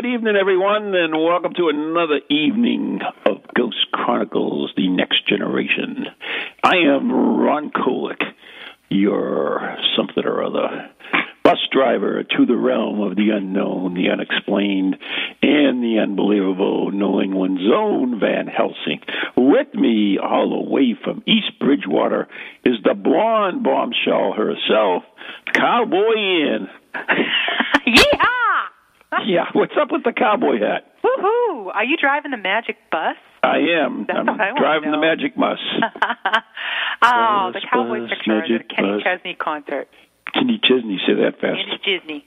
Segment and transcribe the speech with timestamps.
[0.00, 6.06] Good evening, everyone, and welcome to another evening of Ghost Chronicles The Next Generation.
[6.64, 8.22] I am Ron Kolick,
[8.88, 10.88] your something or other
[11.44, 14.96] bus driver to the realm of the unknown, the unexplained,
[15.42, 19.00] and the unbelievable, knowing one's own Van Helsing.
[19.36, 22.26] With me, all the way from East Bridgewater,
[22.64, 25.02] is the blonde bombshell herself,
[25.52, 26.70] Cowboy Ann.
[27.86, 28.79] Yeehaw!
[29.26, 30.86] Yeah, what's up with the cowboy hat?
[31.04, 31.70] Woohoo!
[31.74, 33.16] Are you driving the magic bus?
[33.42, 34.04] I am.
[34.06, 35.58] That's I'm I driving the magic bus.
[37.02, 39.02] oh, the Bus, Cowboy bus, picture at the Kenny bus.
[39.02, 39.88] Chesney concert.
[40.32, 41.58] Kenny Chesney, say that fast.
[41.58, 42.24] Andy Disney.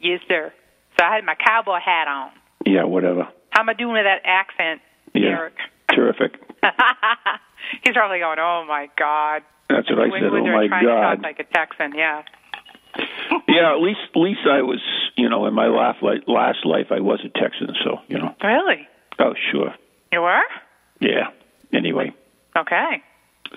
[0.00, 0.52] Yes, sir.
[0.98, 2.30] So I had my cowboy hat on.
[2.66, 3.26] Yeah, whatever.
[3.50, 4.80] How am I doing with that accent,
[5.14, 5.30] Yeah.
[5.30, 5.54] Eric?
[5.90, 6.34] Terrific.
[7.82, 10.30] He's probably going, "Oh my God." That's what I said.
[10.30, 11.22] Oh my God.
[11.22, 12.22] like a Texan, yeah.
[13.48, 14.80] Yeah, at least, at least I was,
[15.16, 17.74] you know, in my last life, last life, I was a Texan.
[17.84, 18.34] So, you know.
[18.42, 18.86] Really?
[19.18, 19.74] Oh, sure.
[20.12, 20.42] You were?
[21.00, 21.28] Yeah.
[21.72, 22.12] Anyway.
[22.56, 23.02] Okay.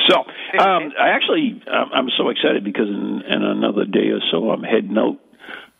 [0.09, 0.18] So,
[0.59, 4.97] um, I actually, I'm so excited because in, in another day or so, I'm heading
[4.97, 5.20] out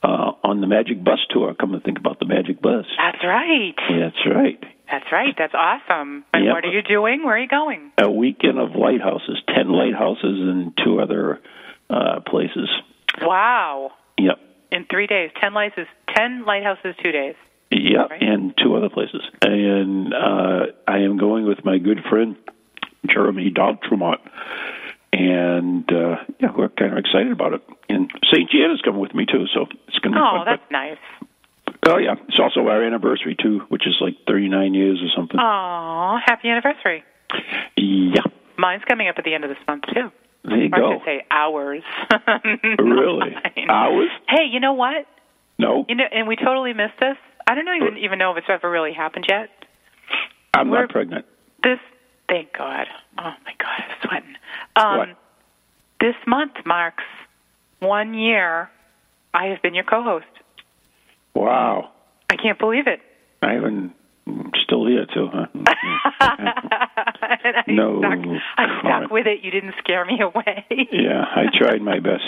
[0.04, 1.54] uh, on the Magic Bus tour.
[1.56, 2.86] Come and think about the Magic Bus.
[2.98, 3.74] That's right.
[3.90, 4.64] Yeah, that's right.
[4.92, 5.34] That's right.
[5.38, 6.24] That's awesome.
[6.34, 6.54] And Yep.
[6.54, 7.24] what are you doing?
[7.24, 7.92] Where are you going?
[7.98, 11.40] a weekend of lighthouses, ten lighthouses and two other
[11.90, 12.70] uh, places.
[13.22, 13.92] Wow.
[14.18, 14.40] Yep,
[14.72, 17.36] In three days, ten lighthouses, ten lighthouses, two days.
[17.72, 18.22] yep, Right.
[18.22, 19.22] and two other places.
[19.42, 22.36] And uh, I am going with my good friend
[23.08, 23.52] Jeremy
[23.84, 24.22] Tremont,
[25.12, 27.62] and uh, yeah, we're kind of excited about it.
[27.90, 28.50] And St.
[28.50, 30.46] Jan is coming with me too, so it's going to be Oh, fun.
[30.46, 30.98] that's nice.
[31.86, 35.38] Oh yeah, it's also our anniversary too, which is like 39 years or something.
[35.40, 37.04] Oh, happy anniversary.
[37.76, 38.22] Yeah,
[38.58, 40.12] Mine's coming up at the end of this month too.
[40.44, 40.92] There you I go.
[40.94, 41.84] should say hours.
[42.80, 43.32] Really?
[43.56, 43.70] Mine.
[43.70, 44.10] Hours?
[44.28, 45.06] Hey, you know what?
[45.60, 47.18] No, You know, and we totally missed this.
[47.48, 49.50] I don't know even even know if it's ever really happened yet.
[50.54, 51.26] I'm we're- not pregnant.
[51.64, 51.80] This,
[52.28, 52.88] thank God.
[53.18, 54.36] Oh my God, I'm sweating.
[54.76, 55.10] Um, What?
[56.00, 57.04] This month marks
[57.80, 58.70] one year.
[59.34, 60.26] I have been your co-host.
[61.34, 61.92] Wow.
[62.30, 63.00] I can't believe it.
[63.42, 63.94] I haven't.
[64.26, 65.48] I'm still here too, huh?
[66.20, 68.20] I No stuck,
[68.58, 69.44] I stuck with it.
[69.44, 70.66] You didn't scare me away.
[70.92, 72.24] yeah, I tried my best.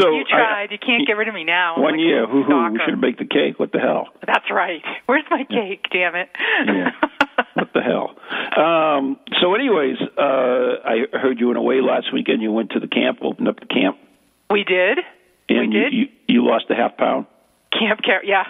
[0.00, 0.70] So you tried.
[0.72, 1.74] you can't get rid of me now.
[1.76, 2.72] I'm One like year, hoo hoo.
[2.72, 3.58] We should bake the cake.
[3.58, 4.08] What the hell?
[4.26, 4.82] That's right.
[5.06, 5.84] Where's my cake?
[5.92, 6.28] Damn it.
[6.66, 6.90] Yeah.
[7.54, 8.14] What the hell?
[8.56, 12.42] Um, so, anyways, uh, I heard you went away last weekend.
[12.42, 13.96] You went to the camp, opened up the camp,
[14.50, 14.98] we did.
[15.48, 15.92] and we you, did.
[15.92, 17.26] you you lost a half pound.
[17.72, 18.44] Camp Car- yeah.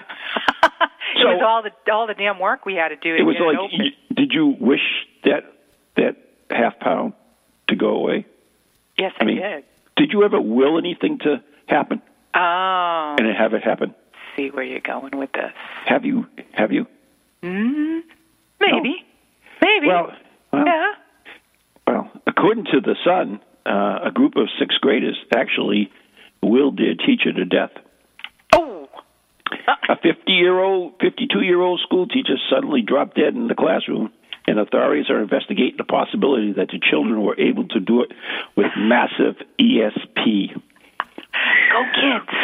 [1.17, 3.15] it So- was all the all the damn work we had to do.
[3.15, 3.71] It was like, open.
[3.81, 4.81] you, did you wish
[5.25, 5.45] that
[5.97, 6.17] that
[6.51, 7.13] half pound
[7.69, 8.27] to go away?
[8.99, 9.65] yes, I, I mean, did.
[9.97, 12.01] Did you ever will anything to happen
[12.35, 13.95] Oh, and have it happen?
[14.37, 15.53] see where you're going with this.
[15.87, 16.27] Have you?
[16.53, 16.87] Have you?
[17.43, 18.03] Mm,
[18.61, 19.05] maybe.
[19.63, 19.87] Maybe.
[19.89, 20.13] Well,
[20.53, 20.93] well, yeah.
[21.87, 25.91] Well, according to the Sun, uh, a group of sixth graders actually
[26.43, 27.71] willed their teacher to death.
[29.89, 34.13] A 50 year old, 52 year old school teacher suddenly dropped dead in the classroom,
[34.47, 38.13] and authorities are investigating the possibility that the children were able to do it
[38.57, 40.55] with massive ESP.
[41.73, 42.39] Go kids.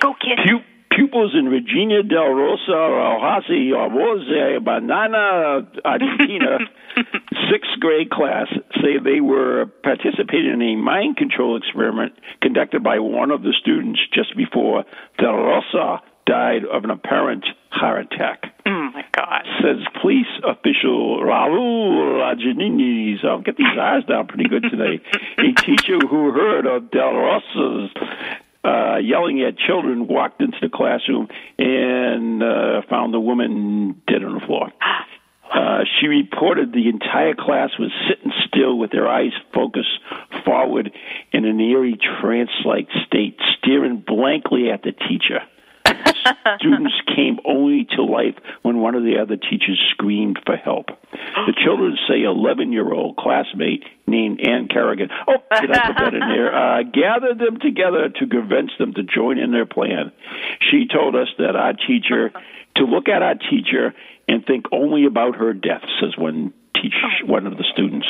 [0.00, 0.40] Go kids.
[0.44, 6.58] Pu- pupils in Virginia del Rosa, Alhasi, Arboze, Banana, Argentina,
[7.50, 8.48] sixth grade class
[8.82, 14.00] say they were participating in a mind control experiment conducted by one of the students
[14.12, 14.84] just before
[15.18, 18.44] del Rosa died of an apparent heart attack.
[18.66, 19.42] Oh my God.
[19.62, 23.20] Says police official Raul Lajanini.
[23.20, 25.00] So I'll get these R's down pretty good today.
[25.38, 27.90] a teacher who heard of Del Rosa's
[28.64, 31.28] uh, yelling at children walked into the classroom
[31.58, 34.70] and uh, found the woman dead on the floor.
[35.52, 39.98] Uh, she reported the entire class was sitting still with their eyes focused
[40.44, 40.92] forward
[41.32, 45.40] in an eerie trance like state, staring blankly at the teacher.
[46.58, 50.86] Students came only to life when one of the other teachers screamed for help.
[51.12, 56.14] The children say 11 year old classmate named Ann Kerrigan, oh, did I put that
[56.14, 56.50] in there?
[56.60, 60.12] Uh, gathered them together to convince them to join in their plan.
[60.70, 62.32] She told us that our teacher,
[62.76, 63.94] to look at our teacher
[64.28, 66.92] and think only about her death, says one teach
[67.24, 68.06] one of the students.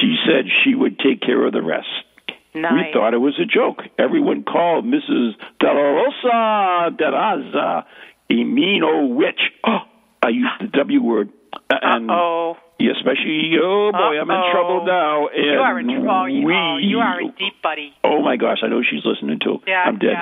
[0.00, 1.88] She said she would take care of the rest.
[2.54, 2.72] Nice.
[2.72, 3.84] We thought it was a joke.
[3.98, 5.32] Everyone called Mrs.
[5.60, 7.84] De La Rosa de Raza
[8.30, 9.40] a mean old witch.
[9.66, 9.78] Oh,
[10.22, 11.30] I used the W word.
[11.70, 12.56] And oh.
[12.78, 15.28] yeah, especially, oh boy, I'm in trouble now.
[15.28, 16.28] And You are in trouble.
[16.28, 17.92] You, we, oh, you are in deep, buddy.
[18.04, 19.58] Oh my gosh, I know she's listening too.
[19.66, 20.14] Yeah, I'm dead.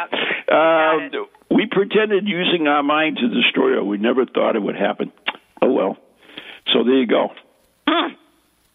[0.49, 1.09] yeah.
[1.13, 3.85] Uh, we pretended using our mind to destroy her.
[3.85, 5.13] We never thought it would happen.
[5.63, 5.97] Oh well.
[6.73, 7.29] So there you go.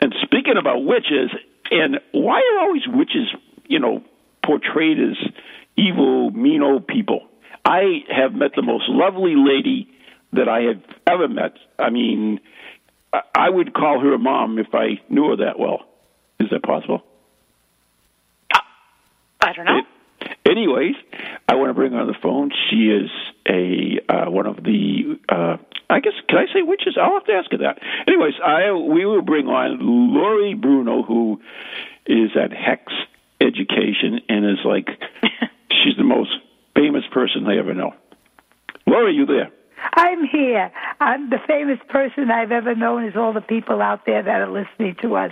[0.01, 1.31] And speaking about witches,
[1.73, 3.27] and why are always witches,
[3.67, 4.03] you know,
[4.45, 5.17] portrayed as
[5.75, 7.21] evil, mean old people?
[7.65, 9.89] I have met the most lovely lady
[10.33, 11.53] that I have ever met.
[11.79, 12.39] I mean,
[13.35, 15.85] I- would call her a mom if I knew her that well.
[16.39, 17.03] Is that possible?
[19.41, 19.77] I don't know.
[19.79, 20.95] It- anyways,
[21.47, 22.51] I want to bring her on the phone.
[22.69, 23.09] She is
[23.47, 25.19] a uh, one of the.
[25.29, 25.57] Uh,
[25.89, 26.97] I guess can I say witches?
[26.99, 27.79] I'll have to ask her that.
[28.07, 31.41] Anyways, I we will bring on Lori Bruno, who
[32.05, 32.91] is at Hex
[33.41, 34.87] Education and is like
[35.71, 36.31] she's the most
[36.75, 37.93] famous person I ever know.
[38.87, 39.49] Lori, you there?
[39.95, 40.71] I'm here.
[41.01, 44.49] I'm the famous person I've ever known is all the people out there that are
[44.49, 45.31] listening to us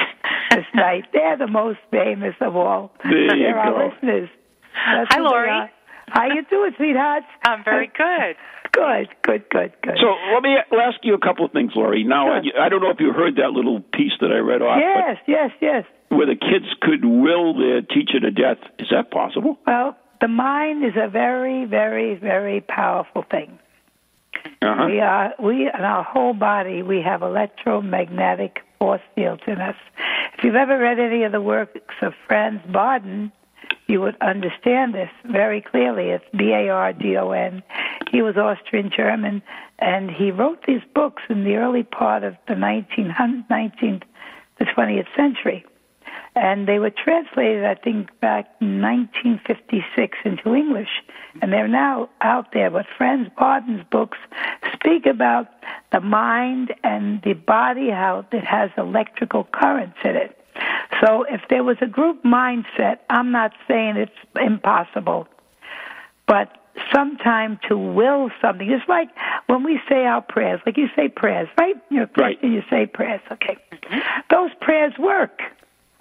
[0.52, 1.06] this night.
[1.14, 2.92] They're the most famous of all.
[3.04, 3.88] There you They're our go.
[3.94, 4.30] listeners.
[4.74, 5.72] That's Hi, who they Lori.
[6.14, 6.22] Are.
[6.22, 7.26] How you doing, sweethearts?
[7.44, 8.36] I'm very good.
[8.72, 9.98] Good, good, good, good.
[10.00, 12.04] So let me ask you a couple of things, Lori.
[12.06, 12.62] Now, Sure.
[12.62, 15.18] I, I don't know if you heard that little piece that I read off, yes,
[15.28, 15.84] yes, yes.
[16.10, 18.60] where the kids could will their teacher to death.
[18.80, 19.58] Is that possible?
[19.68, 23.60] Well, the mind is a very, very, very powerful thing.
[24.62, 24.86] Uh-huh.
[24.88, 29.76] We are we in our whole body we have electromagnetic force fields in us.
[30.38, 33.32] If you've ever read any of the works of Franz Bardon,
[33.92, 36.10] you would understand this very clearly.
[36.12, 37.62] It's B A R D O N.
[38.10, 39.42] He was Austrian German,
[39.80, 44.04] and he wrote these books in the early part of the 1900, 19th,
[44.60, 45.66] the 20th century.
[46.36, 51.02] And they were translated, I think, back in 1956 into English.
[51.42, 52.70] And they're now out there.
[52.70, 54.18] But Franz Bardon's books
[54.74, 55.48] speak about
[55.92, 60.41] the mind and the body, how it has electrical currents in it.
[61.04, 65.28] So if there was a group mindset, I'm not saying it's impossible,
[66.28, 66.58] but
[66.94, 68.70] sometime to will something.
[68.70, 69.10] It's like
[69.48, 71.76] when we say our prayers, like you say prayers, right?
[71.90, 72.40] You're a Right.
[72.40, 73.58] Christian, you say prayers, okay.
[73.72, 74.00] Mm-hmm.
[74.30, 75.42] Those prayers work,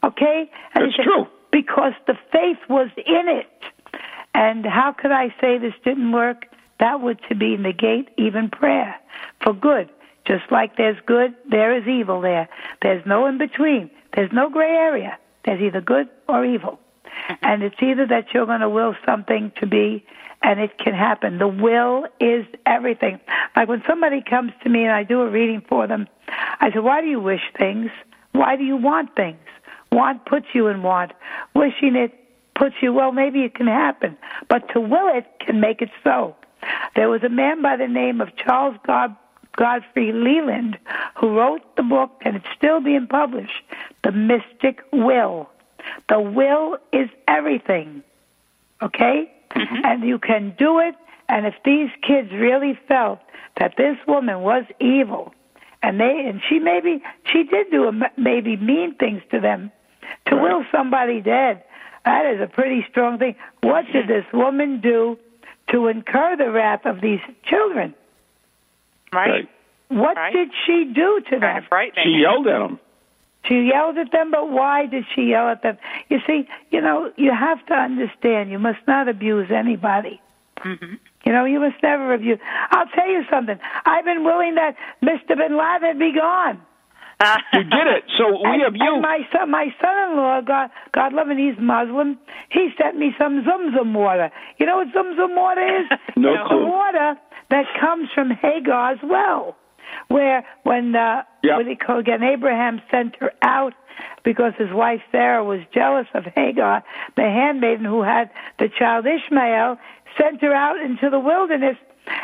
[0.04, 0.50] okay?
[0.74, 1.26] And That's it's true.
[1.50, 3.48] Because the faith was in it.
[4.34, 6.46] And how could I say this didn't work?
[6.78, 8.94] That would to be negate even prayer
[9.42, 9.90] for good.
[10.24, 12.48] Just like there's good, there is evil there.
[12.82, 13.90] There's no in between.
[14.14, 15.18] There's no gray area.
[15.44, 16.78] There's either good or evil.
[17.04, 17.34] Mm-hmm.
[17.42, 20.04] And it's either that you're going to will something to be,
[20.42, 21.38] and it can happen.
[21.38, 23.20] The will is everything.
[23.56, 26.08] Like when somebody comes to me and I do a reading for them,
[26.60, 27.90] I say, Why do you wish things?
[28.32, 29.38] Why do you want things?
[29.92, 31.12] Want puts you in want.
[31.54, 32.14] Wishing it
[32.54, 34.16] puts you, well, maybe it can happen.
[34.48, 36.36] But to will it can make it so.
[36.94, 39.16] There was a man by the name of Charles God,
[39.56, 40.78] Godfrey Leland
[41.16, 43.62] who wrote the book, and it's still being published,
[44.04, 45.48] The Mystic Will.
[46.08, 48.02] The will is everything.
[48.82, 49.30] Okay?
[49.50, 49.84] Mm-hmm.
[49.84, 50.94] And you can do it.
[51.28, 53.20] And if these kids really felt
[53.58, 55.34] that this woman was evil,
[55.82, 57.02] and they and she maybe
[57.32, 59.70] she did do a, maybe mean things to them,
[60.26, 61.62] to will somebody dead,
[62.04, 63.36] that is a pretty strong thing.
[63.62, 65.18] What did this woman do
[65.70, 67.94] to incur the wrath of these children?
[69.12, 69.48] Right?
[69.88, 70.32] What Right.
[70.32, 71.40] did she do to them?
[71.40, 72.04] Kind of frightening.
[72.04, 72.78] She yelled at him.
[73.48, 75.78] She yelled at them, but why did she yell at them?
[76.08, 80.20] You see, you know, you have to understand you must not abuse anybody.
[80.58, 80.94] Mm-hmm.
[81.24, 82.38] You know, you must never abuse.
[82.70, 83.58] I'll tell you something.
[83.86, 85.36] I've been willing that Mr.
[85.36, 86.60] Bin Laden be gone.
[87.52, 88.04] you did it.
[88.16, 88.94] So we and, have you.
[88.94, 92.18] And my son, my son-in-law, God, God love him, he's Muslim.
[92.50, 94.30] He sent me some Zum Zum water.
[94.58, 95.98] You know what Zum Zum water is?
[96.16, 96.60] No it's clue.
[96.60, 97.16] the water
[97.50, 99.56] that comes from Hagar's well,
[100.08, 101.56] where when uh, Yeah.
[101.56, 102.22] what do you call again?
[102.22, 103.74] Abraham sent her out
[104.24, 106.82] because his wife Sarah was jealous of Hagar,
[107.16, 109.78] the handmaiden who had the child Ishmael,
[110.18, 111.76] sent her out into the wilderness.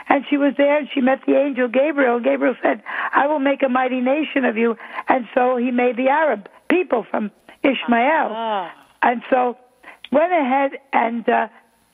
[0.08, 2.18] And she was there and she met the angel Gabriel.
[2.18, 2.82] Gabriel said,
[3.12, 4.76] I will make a mighty nation of you.
[5.08, 7.30] And so he made the Arab people from
[7.62, 8.28] Ishmael.
[8.32, 8.72] Ah.
[9.02, 9.56] And so
[10.10, 11.48] went ahead and uh,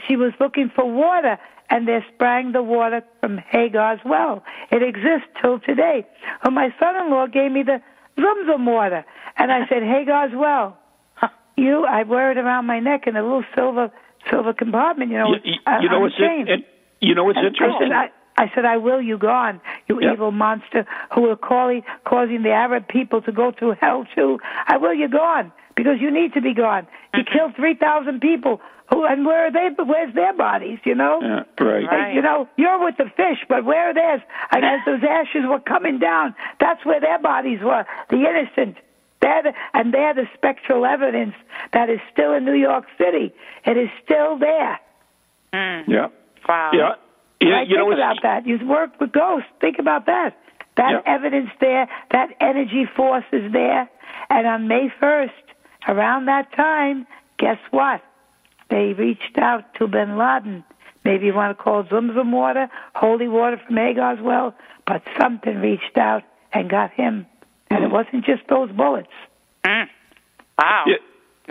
[0.07, 1.39] she was looking for water,
[1.73, 4.45] and there sprang the water from Hagar's well.
[4.71, 6.07] It exists till today.
[6.45, 7.81] Well, my son-in-law gave me the
[8.15, 9.07] Zum water,
[9.39, 10.77] and I said, Hagar's well.
[11.57, 13.91] You, I wear it around my neck in a little silver
[14.31, 15.11] silver compartment.
[15.11, 16.61] You know, you, you, know what's it, it,
[17.01, 17.93] you know what's And interesting?
[17.93, 20.13] I said, I, I said, I will you gone, you Yep.
[20.15, 24.39] evil monster who are calling, causing the Arab people to go through hell too.
[24.67, 26.87] I will you gone because you need to be gone.
[27.15, 27.33] You Mm-hmm.
[27.39, 28.61] killed three thousand people.
[28.91, 29.69] Who and where are they?
[29.83, 30.79] Where's their bodies?
[30.85, 31.21] You know.
[31.23, 31.87] yeah, right.
[31.87, 32.15] Right.
[32.15, 34.21] You know, you're with the fish, but where are theirs?
[34.51, 37.87] And as those ashes were coming down, that's where their bodies were.
[38.11, 38.77] The innocent.
[39.23, 41.35] They're the, and they're the spectral evidence
[41.73, 43.33] that is still in New York City.
[43.65, 44.79] It is still there.
[45.53, 46.09] Yeah.
[46.49, 46.71] Wow.
[46.75, 46.95] Yeah.
[47.43, 47.69] Yeah, Right?
[47.69, 48.47] you Think what's about that.
[48.47, 49.49] You work with ghosts.
[49.61, 50.37] Think about that.
[50.77, 51.01] That Yeah.
[51.07, 53.89] evidence there, that energy force is there.
[54.31, 55.31] And on May 1st,
[55.89, 57.07] around that time,
[57.39, 58.01] guess what?
[58.69, 60.65] They reached out to bin Laden.
[61.05, 64.55] Maybe you want to call it Zumzum water, holy water from Hagar's well,
[64.87, 66.23] but something reached out
[66.53, 67.27] and got him.
[67.71, 67.93] And it Hmm.
[67.95, 69.13] wasn't just those bullets.
[69.65, 69.89] Mm.
[70.59, 70.85] Wow.
[70.87, 70.97] Yeah.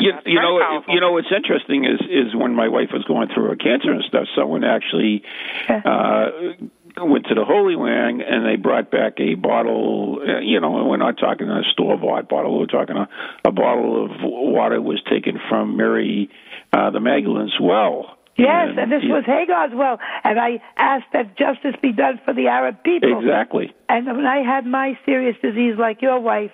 [0.02, 0.94] You, you know, powerful.
[0.94, 4.04] you know what's interesting is is when my wife was going through her cancer and
[4.08, 4.28] stuff.
[4.36, 5.24] Someone actually
[5.70, 6.58] uh,
[6.98, 10.20] went to the Holy Land and they brought back a bottle.
[10.22, 12.60] uh, You know, and we're not talking a store bought bottle.
[12.60, 13.08] We're talking a,
[13.46, 16.30] a bottle of water was taken from Mary
[16.74, 18.18] uh, the Magdalene's well.
[18.38, 20.00] Yes, and this yeah, was Hagar's well.
[20.24, 23.20] And I asked that justice be done for the Arab people.
[23.20, 23.74] exactly.
[23.90, 26.52] And when I had my serious disease, like your wife,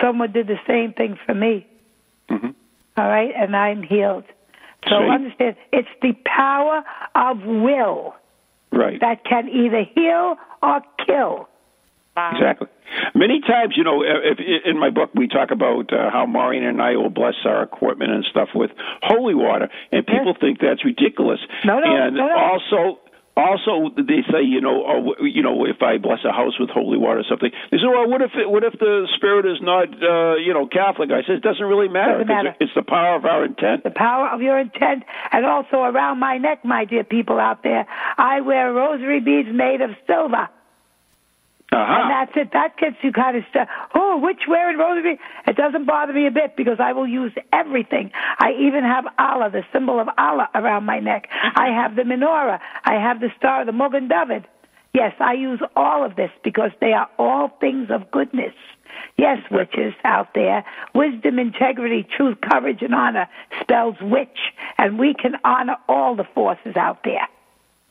[0.00, 1.66] someone did the same thing for me.
[2.96, 4.24] All right, and I'm healed.
[4.88, 5.10] So See?
[5.10, 6.82] understand, it's the power
[7.14, 8.14] of will
[8.72, 9.00] Right.
[9.00, 11.48] that can either heal or kill.
[12.16, 12.30] Wow.
[12.32, 12.68] Exactly.
[13.14, 16.80] Many times, you know, if, in my book we talk about uh, how Maureen and
[16.80, 18.70] I will bless our equipment and stuff with
[19.02, 21.40] holy water, and people think that's ridiculous.
[21.64, 22.34] No, no, and no, no.
[22.38, 23.00] also.
[23.36, 26.96] Also, they say, you know, oh, you know, if I bless a house with holy
[26.96, 29.92] water or something, they say, well, what if it, what if the spirit is not,
[29.92, 31.10] uh, you know, Catholic?
[31.10, 32.24] I said, it doesn't really matter.
[32.24, 32.48] Doesn't matter.
[32.60, 33.84] It's, it's the power of our intent.
[33.84, 37.86] The power of your intent, and also around my neck, my dear people out there,
[38.16, 40.48] I wear rosary beads made of silver.
[41.76, 42.08] And Uh-huh.
[42.08, 42.52] that's it.
[42.52, 43.68] That gets you kind of stuck.
[43.94, 45.18] Oh, which wearing rosary?
[45.46, 48.10] It doesn't bother me a bit because I will use everything.
[48.38, 51.28] I even have Allah, the symbol of Allah, around my neck.
[51.32, 52.60] I have the menorah.
[52.84, 54.46] I have the star of the Mogan David.
[54.94, 58.54] Yes, I use all of this because they are all things of goodness.
[59.18, 60.64] Yes, witches out there.
[60.94, 63.28] Wisdom, integrity, truth, courage, and honor
[63.60, 64.38] spells witch,
[64.78, 67.28] and we can honor all the forces out there.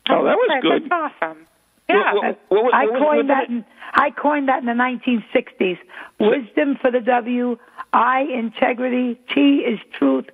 [0.10, 0.89] Oh, that was Okay, good.
[0.89, 1.46] That's awesome.
[1.88, 2.13] Yeah.
[2.13, 3.50] What- what- what was- I what was coined that.
[3.50, 5.77] In, I coined that in the 1960s.
[6.20, 7.58] Wisdom for the W,
[7.94, 10.25] I integrity, T is truth,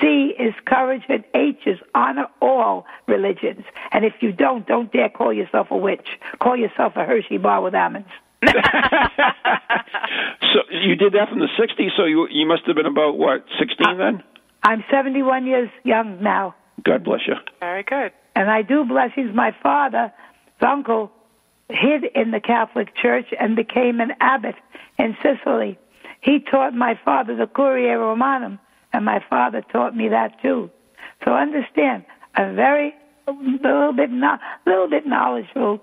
[0.00, 3.64] C is courage, and H is honor all religions.
[3.92, 6.08] And if you don't, don't dare call yourself a witch.
[6.40, 8.08] Call yourself a Hershey bar with almonds.
[8.44, 8.52] so
[10.70, 11.90] you did that from the '60s.
[11.96, 14.22] So you you must have been about what 16 then.
[14.62, 17.34] I'm 71 years young now, God bless you.
[17.60, 18.12] Very good.
[18.36, 19.34] and I do blessings.
[19.34, 20.12] My father,
[20.64, 21.12] his uncle,
[21.68, 24.54] hid in the Catholic Church and became an abbot
[24.98, 25.78] in Sicily.
[26.20, 28.58] He taught my father the Curia Romanum,
[28.92, 30.70] and my father taught me that too.
[31.24, 32.04] So understand,
[32.34, 32.94] I'm very
[33.26, 35.80] a little bit no, little bit knowledgeable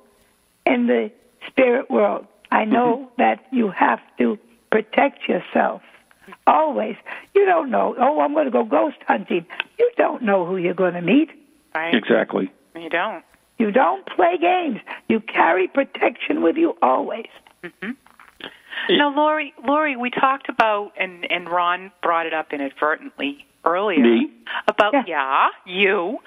[0.65, 1.11] in the
[1.47, 2.27] spirit world.
[2.51, 3.13] I know mm-hmm.
[3.17, 4.37] that you have to
[4.71, 5.81] protect yourself
[6.45, 6.95] always.
[7.33, 7.95] You don't know.
[7.99, 9.45] Oh, I'm going to go ghost hunting.
[9.79, 11.29] You don't know who you're going to meet.
[11.73, 11.93] Right.
[11.95, 12.51] Exactly.
[12.75, 13.23] You don't.
[13.61, 14.79] You don't play games.
[15.07, 17.27] You carry protection with you always.
[18.89, 24.31] Now, Lori, Lori, we talked about, and and Ron brought it up inadvertently earlier Me?
[24.67, 25.03] about Yeah.
[25.07, 26.17] yeah, you,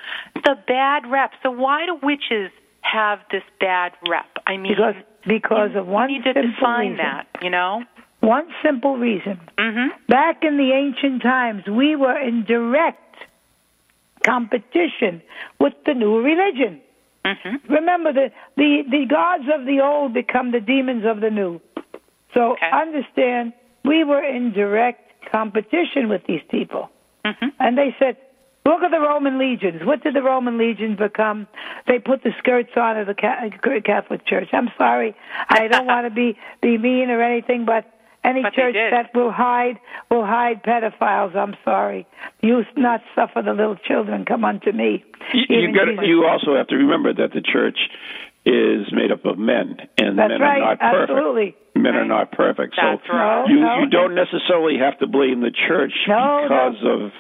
[0.45, 1.33] the bad rep.
[1.43, 4.27] So why do witches have this bad rep?
[4.47, 4.95] I mean, Because
[5.27, 6.97] because you of one you need to define reason.
[6.99, 7.27] that.
[7.43, 7.83] You know.
[8.21, 9.39] One simple reason.
[9.59, 9.89] Mm-hmm.
[10.09, 13.17] Back in the ancient times, we were in direct
[14.25, 15.21] competition
[15.61, 16.81] with the new religion.
[17.25, 21.61] Hmm Remember, the, the, the gods of the old become the demons of the new.
[22.35, 22.71] So Okay.
[22.71, 23.53] understand,
[23.85, 26.91] we were in direct competition with these people.
[27.25, 27.53] Mhm.
[27.59, 28.17] And they said,
[28.67, 29.85] look at the Roman legions.
[29.85, 31.47] What did the Roman legions become?
[31.87, 34.49] They put the skirts on of the Catholic Church.
[34.53, 35.15] I'm sorry.
[35.49, 37.85] I don't want to be, be mean or anything, but
[38.25, 39.79] any But church that will hide
[40.11, 41.37] will hide pedophiles.
[41.37, 42.07] I'm sorry.
[42.43, 45.05] You not suffer the little children come unto me.
[45.33, 47.79] You, you, got Jesus- you also have to remember that the church
[48.47, 50.61] is made up of men, and That's men right.
[50.63, 51.11] are not perfect.
[51.11, 51.57] Absolutely.
[51.77, 52.75] Men are not perfect.
[52.77, 53.47] That's so right.
[53.49, 53.91] you, No, you no.
[53.91, 57.11] don't necessarily have to blame the church No, because of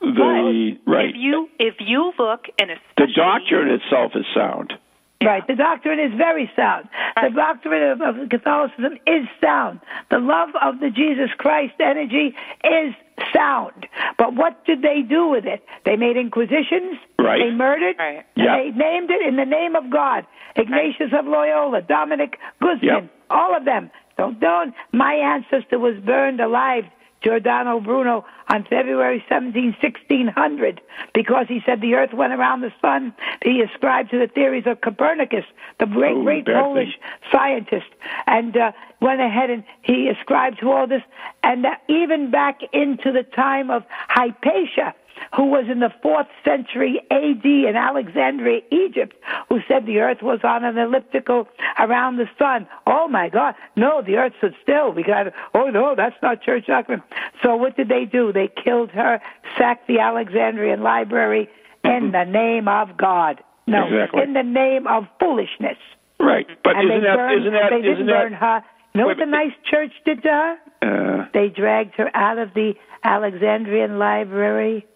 [0.00, 1.10] the right.
[1.10, 4.72] If you if you look and The especially doctrine itself is sound.
[5.22, 5.44] Right.
[5.46, 6.88] The doctrine is very sound.
[7.16, 9.80] The doctrine of, of Catholicism is sound.
[10.10, 12.94] The love of the Jesus Christ energy is
[13.34, 13.86] sound.
[14.16, 15.64] But what did they do with it?
[15.84, 16.98] They made inquisitions.
[17.18, 17.40] Right.
[17.42, 17.96] They murdered.
[17.98, 18.24] Right.
[18.36, 18.46] Yep.
[18.46, 20.24] they named it in the name of God.
[20.54, 23.10] Ignatius of Loyola, Dominic Guzman, Yep.
[23.30, 23.90] all of them.
[24.16, 24.74] Don't don't.
[24.92, 26.84] My ancestor was burned alive.
[27.22, 30.80] Giordano Bruno on February 17, 1600,
[31.14, 33.12] because he said the earth went around the sun.
[33.44, 35.44] He ascribed to the theories of Copernicus,
[35.80, 37.30] the great, Oh, great Polish thing.
[37.32, 37.86] scientist,
[38.26, 41.02] and uh, went ahead and he ascribed to all this.
[41.42, 44.94] And uh, even back into the time of Hypatia,
[45.36, 49.14] who was in the fourth century AD in Alexandria, Egypt,
[49.48, 51.48] who said the earth was on an elliptical
[51.78, 52.66] around the sun.
[52.86, 53.54] Oh my God.
[53.76, 54.92] No, the earth stood still.
[54.92, 57.02] We got, oh no, that's not church doctrine.
[57.42, 58.32] So what did they do?
[58.32, 59.20] They killed her,
[59.56, 61.48] sacked the Alexandrian library
[61.84, 63.42] in the name of God.
[63.66, 63.94] No, Mm-hmm.
[63.94, 64.22] Exactly.
[64.22, 65.76] in the name of foolishness.
[66.18, 66.46] Right.
[66.64, 68.62] But and isn't they that burned, isn't that they isn't didn't that burn her.
[68.94, 70.56] You know what the nice church did to her?
[70.82, 72.72] uh, They dragged her out of the
[73.04, 74.86] Alexandrian library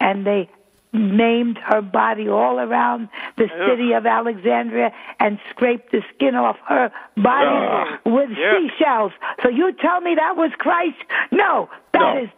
[0.00, 0.48] and they
[0.92, 6.90] named her body all around the city of Alexandria and scraped the skin off her
[7.16, 8.58] body Ah, with yeah.
[8.58, 9.12] seashells.
[9.42, 10.96] So you tell me that was Christ?
[11.30, 12.28] No, that is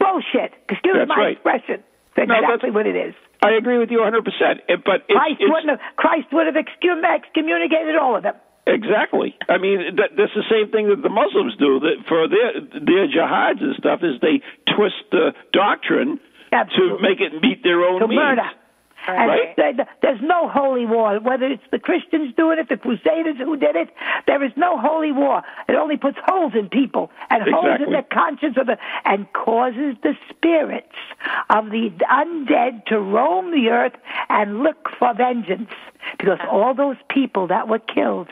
[0.00, 0.06] No.
[0.12, 0.54] bullshit.
[0.70, 1.32] Excuse That's my right.
[1.32, 1.84] expression.
[2.16, 3.14] That's No, that's- exactly what it is.
[3.42, 4.24] I agree with you 100.
[4.24, 8.34] percent But it's, Christ it's, wouldn't have Christ would have excommunicated all of them.
[8.66, 9.34] Exactly.
[9.48, 11.80] I mean, that, that's the same thing that the Muslims do.
[11.80, 14.40] That for their their jihads and stuff is they
[14.74, 18.18] twist the doctrine to make it meet their own to means.
[18.20, 18.50] murder.
[19.06, 19.56] And Right.
[19.56, 21.18] there- there- there's no holy war.
[21.20, 23.88] Whether it's the Christians doing it, the Crusaders who did it,
[24.26, 25.42] there is no holy war.
[25.68, 27.92] It only puts holes in people and holes in Exactly.
[27.92, 30.96] their conscience of the, and causes the spirits
[31.48, 33.96] of the undead to roam the earth
[34.28, 35.70] and look for vengeance.
[36.18, 36.48] Because ah.
[36.48, 38.28] all those people that were killed,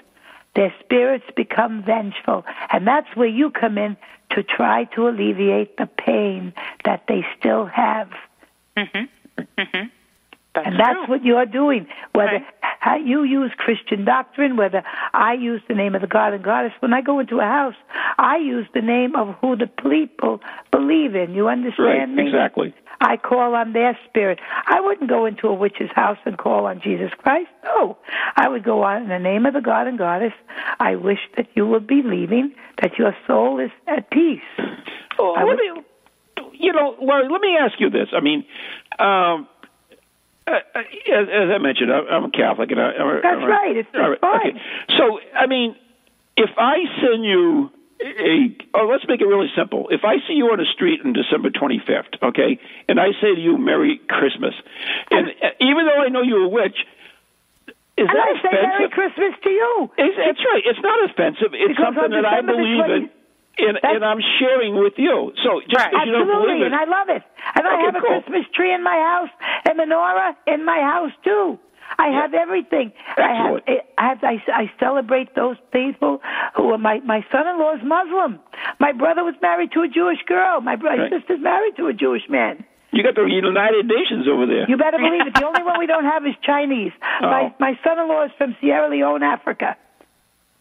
[0.56, 2.44] their spirits become vengeful.
[2.72, 3.96] And that's where you come in
[4.30, 6.52] to try to alleviate the pain
[6.84, 8.10] that they still have.
[8.76, 9.42] Mm-hmm.
[9.58, 9.88] Mm-hmm.
[10.54, 11.06] That's And that's true.
[11.08, 11.86] what you're doing.
[12.12, 12.46] Whether Right.
[12.80, 16.72] how you use Christian doctrine, whether I use the name of the God and Goddess.
[16.80, 17.74] When I go into a house,
[18.18, 20.40] I use the name of who the people
[20.70, 21.34] believe in.
[21.34, 22.26] You understand Right, me?
[22.26, 22.74] exactly.
[23.00, 24.38] I call on their spirit.
[24.66, 27.48] I wouldn't go into a witch's house and call on Jesus Christ.
[27.64, 27.98] No.
[28.36, 30.32] I would go on in the name of the God and Goddess.
[30.80, 34.40] I wish that you were believing that your soul is at peace.
[35.18, 35.82] Oh, I let would- me,
[36.58, 38.08] you know, Lori, let me ask you this.
[38.12, 38.44] I mean,
[38.98, 39.48] um,
[40.46, 40.78] uh, uh,
[41.12, 43.76] as, as I mentioned, I'm a Catholic, and I, I'm, That's I'm, right.
[43.76, 44.40] It's- right, fine.
[44.50, 44.60] Okay.
[44.96, 45.74] So, I mean,
[46.36, 49.88] if I send you a, oh, let's make it really simple.
[49.90, 53.40] If I see you on the street on December 25th, okay, and I say to
[53.40, 54.54] you, "Merry Christmas,"
[55.10, 56.76] and uh, even though I know you're a witch,
[57.96, 58.52] is And that I say?
[58.52, 59.90] Merry Christmas to you.
[59.96, 60.62] It's, it's right.
[60.64, 61.56] It's not offensive.
[61.56, 63.10] It's Because something that I believe 20 in,
[63.58, 65.32] and, and I'm sharing with you.
[65.42, 65.92] So just Right.
[66.04, 67.22] you don't Absolutely, believe it, and I love it.
[67.56, 68.20] And I have a cool.
[68.20, 69.32] Christmas tree in my house,
[69.64, 71.58] a menorah in my house too.
[71.98, 72.92] I have everything.
[73.16, 73.64] Excellent.
[73.66, 74.40] I have, I have.
[74.48, 76.20] I, I celebrate those people
[76.56, 78.40] who are my my son-in-law is Muslim.
[78.80, 80.60] My brother was married to a Jewish girl.
[80.60, 81.12] My brother Right.
[81.12, 82.64] sister's married to a Jewish man.
[82.92, 84.68] you got the United Nations over there.
[84.68, 85.34] You better believe it.
[85.34, 86.92] The only one we don't have is Chinese.
[87.22, 87.26] Oh.
[87.30, 89.76] My my son-in-law is from Sierra Leone, Africa.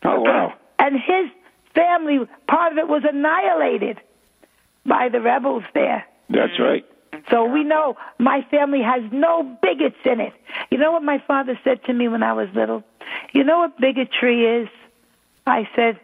[0.04, 0.54] oh wow.
[0.80, 1.32] And his
[1.74, 4.00] family, part of it was annihilated
[4.86, 6.06] by the rebels there.
[6.30, 6.86] That's right.
[7.30, 10.34] So we know my family has no bigots in it.
[10.70, 12.84] You know what my father said to me when I was little?
[13.34, 14.70] You know what bigotry is?
[15.48, 16.00] I said,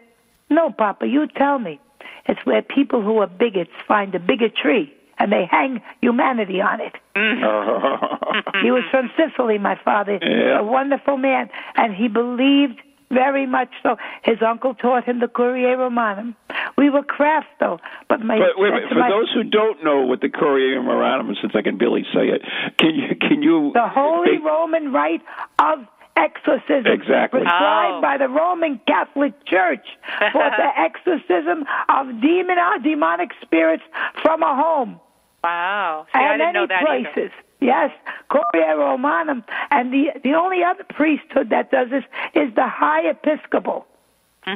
[0.50, 1.80] No, Papa, you tell me.
[2.26, 6.94] It's where people who are bigots find a bigotry and they hang humanity on it.
[7.16, 8.64] Mm-hmm.
[8.64, 10.18] He was from Sicily, my father.
[10.22, 10.60] Yeah.
[10.60, 11.50] A wonderful man.
[11.76, 12.80] And he believed
[13.12, 13.96] very much so.
[14.24, 16.34] His uncle taught him the Curia Romanum.
[16.76, 17.78] We were craft, though.
[18.08, 21.34] But my, But wait a for my- those who don't know what the Curium Moranum,
[21.40, 22.42] since I can barely say it,
[22.78, 25.22] can you can you the Holy they- Roman rite
[25.58, 27.40] of exorcism Exactly.
[27.40, 28.00] prescribed Oh.
[28.02, 29.86] by the Roman Catholic Church
[30.32, 33.82] for the exorcism of demon demonic spirits
[34.22, 35.00] from a home
[35.42, 36.06] Wow.
[36.14, 37.32] See, I didn't many know that either.
[37.62, 37.90] Places.
[38.00, 43.08] Yes, Curia Romanum, and the the only other priesthood that does this is the High
[43.08, 43.86] Episcopal.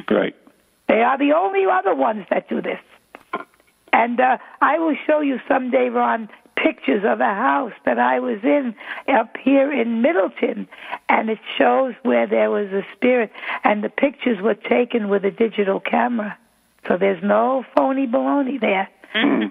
[0.09, 0.35] Right.
[0.87, 2.79] They are the only other ones that do this.
[3.93, 8.39] And uh, I will show you someday, Ron, pictures of a house that I was
[8.43, 8.75] in
[9.07, 10.67] up here in Middleton,
[11.09, 13.31] and it shows where there was a spirit,
[13.63, 16.37] and the pictures were taken with a digital camera.
[16.87, 18.89] So there's no phony baloney there.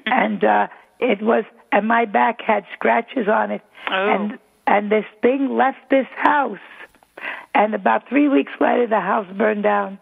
[0.07, 0.69] and uh,
[1.01, 4.09] it was, and my back had scratches on it, Oh.
[4.15, 6.59] and and this thing left this house,
[7.55, 9.99] and about three weeks later, the house burned down.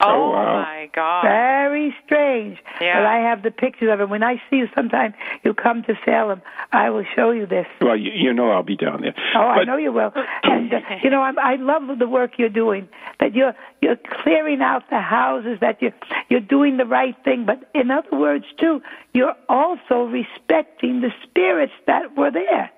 [0.00, 0.62] Oh, wow.
[0.62, 1.22] my God.
[1.22, 2.58] Very strange.
[2.80, 3.00] Yeah.
[3.00, 4.08] But I have the pictures of it.
[4.08, 6.40] When I see you sometime, you come to Salem,
[6.72, 7.66] I will show you this.
[7.80, 9.14] Well, you, you know I'll be down there.
[9.34, 10.12] Oh, I know you will.
[10.44, 12.88] And uh, you know, I'm, I love the work you're doing.
[13.20, 15.58] That you're you're clearing out the houses.
[15.60, 15.94] That you're
[16.28, 17.44] you're doing the right thing.
[17.44, 18.80] But in other words, too,
[19.14, 22.70] you're also respecting the spirits that were there.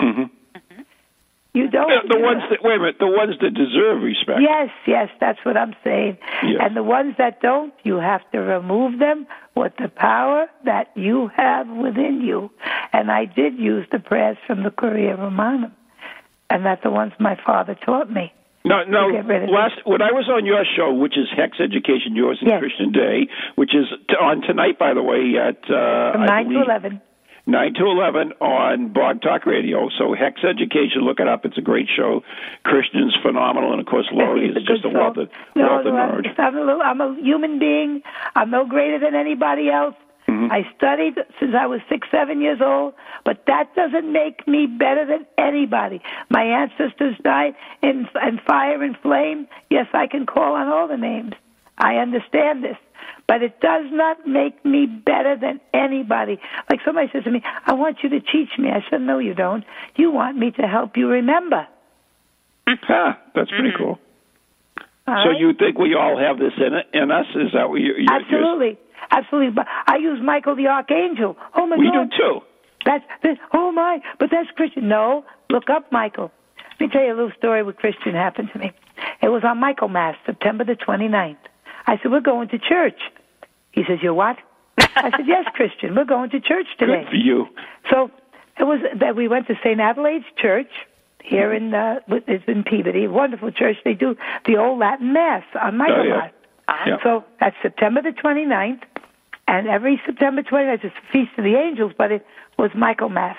[0.00, 0.30] Mhm.
[1.54, 1.88] You don't.
[2.08, 4.40] The, the ones that wait a minute, the ones that deserve respect.
[4.42, 6.18] Yes, yes, that's what I'm saying.
[6.42, 6.58] Yes.
[6.60, 11.28] And the ones that don't, you have to remove them with the power that you
[11.36, 12.50] have within you.
[12.92, 15.72] And I did use the prayers from the Curia Romanum,
[16.50, 18.32] and that's the ones my father taught me.
[18.64, 19.08] No, no.
[19.48, 22.60] Last when I was on your show, which is Hex Education, yours and Yes.
[22.60, 26.44] Christian Day, which is t- on tonight, by the way, at uh, From I 9
[26.44, 27.00] to believe-
[27.46, 27.52] 11.
[27.52, 29.88] Nine to eleven on Blog Talk Radio.
[29.98, 31.44] So Hex Education, look it up.
[31.44, 32.22] It's a great show.
[32.64, 35.94] Christian's phenomenal, and of course Lori He's is just a wealth of, No, wealth of
[35.94, 36.26] knowledge.
[36.38, 38.02] I'm, a little, I'm a human being.
[38.34, 39.94] I'm no greater than anybody else.
[40.28, 40.50] Mm-hmm.
[40.50, 45.04] I studied since I was six, seven years old, but that doesn't make me better
[45.04, 46.00] than anybody.
[46.30, 49.46] My ancestors died in, in fire and flame.
[49.68, 51.34] Yes, I can call on all the names.
[51.76, 52.76] I understand this.
[53.26, 56.38] But it does not make me better than anybody.
[56.70, 58.68] Like somebody says to me, I want you to teach me.
[58.70, 59.64] I said, No, you don't.
[59.96, 61.66] You want me to help you remember.
[62.88, 63.98] Ah, that's pretty cool.
[65.06, 65.38] All So right?
[65.38, 67.26] you think we all have this in it, in us?
[67.34, 67.92] Is that what you?
[67.98, 68.78] you're, Absolutely,
[69.10, 69.50] absolutely.
[69.52, 71.36] But I use Michael the Archangel.
[71.54, 72.40] Oh my You're, we do too.
[72.86, 73.36] that's this.
[73.52, 74.88] Oh my, but that's Christian.
[74.88, 76.30] No, look up Michael.
[76.80, 78.72] Let me tell you a little story what Christian happened to me.
[79.22, 81.36] It was on Michael Mass, September the 29th.
[81.86, 82.98] I said, we're going to church.
[83.72, 84.36] He says, you're what?
[84.78, 87.02] I said, yes, Christian, we're going to church today.
[87.02, 87.46] Good for you.
[87.90, 88.10] So
[88.58, 89.80] it was that we went to St.
[89.80, 90.70] Adelaide's Church
[91.22, 93.76] here in uh, it's in Peabody, wonderful church.
[93.84, 94.14] They do
[94.46, 96.16] the old Latin Mass on Michael Oh, yeah.
[96.68, 96.86] Mass.
[96.86, 96.96] Yeah.
[97.02, 98.80] So that's September the 29th,
[99.48, 102.26] and every September 29th is the Feast of the Angels, but it
[102.58, 103.36] was Michael Mass.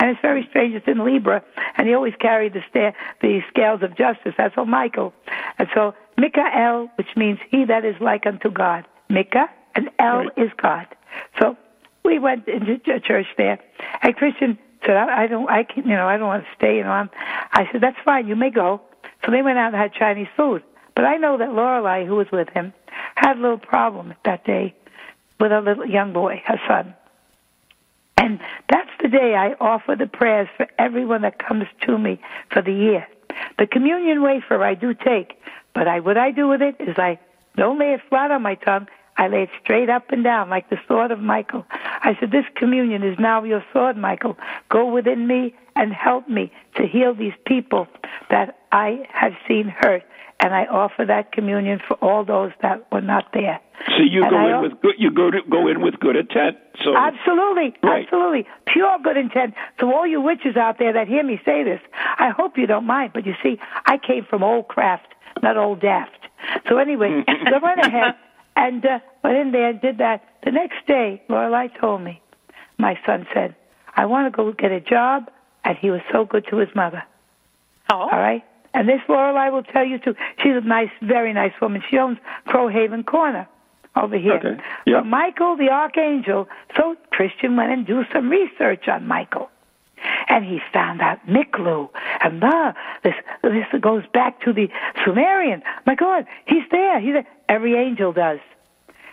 [0.00, 0.74] And it's very strange.
[0.74, 1.42] It's in Libra,
[1.76, 2.92] and he always carried the, sta-
[3.22, 4.34] the scales of justice.
[4.36, 5.14] That's all Michael.
[5.58, 8.84] And so Michael, which means he that is like unto God.
[9.08, 10.28] Mika, and El Right.
[10.36, 10.86] is God.
[11.40, 11.56] So
[12.04, 13.58] we went into ch- church there,
[14.02, 16.76] and Christian said, I, I don't, I can, you know, I don't want to stay.
[16.76, 17.10] You know, I'm,
[17.52, 18.28] I said, that's fine.
[18.28, 18.80] You may go.
[19.24, 20.62] So they went out and had Chinese food.
[20.94, 22.72] But I know that Lorelei, who was with him,
[23.16, 24.74] had a little problem that day
[25.40, 26.94] with a little young boy, her son.
[28.16, 28.38] And
[28.70, 32.72] that's the day I offer the prayers for everyone that comes to me for the
[32.72, 33.06] year.
[33.58, 35.34] The communion wafer I do take,
[35.74, 37.18] but I what I do with it is I
[37.56, 38.86] don't lay it flat on my tongue.
[39.16, 41.64] I lay it straight up and down like the sword of Michael.
[41.70, 44.36] I said, This communion is now your sword, Michael.
[44.70, 47.86] Go within me and help me to heal these people
[48.30, 50.02] that I have seen hurt.
[50.40, 53.60] And I offer that communion for all those that were not there.
[53.86, 54.94] So you And go I in with good.
[54.98, 56.56] You go to go in with good intent.
[56.82, 58.02] So Absolutely, Right.
[58.04, 58.46] absolutely.
[58.66, 59.54] Pure good intent.
[59.78, 61.80] To all you witches out there that hear me say this,
[62.18, 63.12] I hope you don't mind.
[63.14, 65.13] But you see, I came from old craft,
[65.44, 66.18] not old daft.
[66.68, 68.14] So anyway, so I went ahead
[68.56, 70.24] and uh, went in there and did that.
[70.44, 72.20] The next day, Lorelei told me,
[72.78, 73.54] my son said,
[73.96, 75.30] I want to go get a job,
[75.64, 77.04] and he was so good to his mother.
[77.90, 78.08] Oh.
[78.10, 78.44] All right?
[78.72, 80.14] And this Lorelei will tell you too.
[80.42, 81.82] She's a nice, very nice woman.
[81.88, 83.46] She owns Crowhaven Corner
[83.94, 84.34] over here.
[84.34, 84.60] Okay.
[84.86, 85.00] Yeah.
[85.00, 89.48] But Michael the Archangel, so Christian went and do some research on Michael.
[90.28, 91.88] And he found out Miklu.
[92.22, 94.68] And uh, this this goes back to the
[95.04, 95.62] Sumerian.
[95.86, 97.00] My God, he's there.
[97.00, 97.26] He's there.
[97.48, 98.38] Every angel does.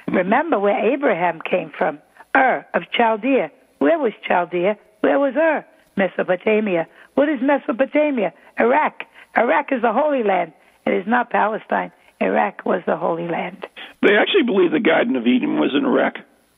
[0.07, 1.99] Remember where Abraham came from.
[2.35, 3.51] Ur of Chaldea.
[3.79, 4.77] Where was Chaldea?
[5.01, 5.65] Where was Ur?
[5.97, 6.87] Mesopotamia.
[7.15, 8.33] What is Mesopotamia?
[8.59, 9.03] Iraq.
[9.37, 10.53] Iraq is the Holy Land.
[10.85, 11.91] It is not Palestine.
[12.19, 13.67] Iraq was the Holy Land.
[14.01, 16.15] they actually believe the Garden of Eden was in Iraq.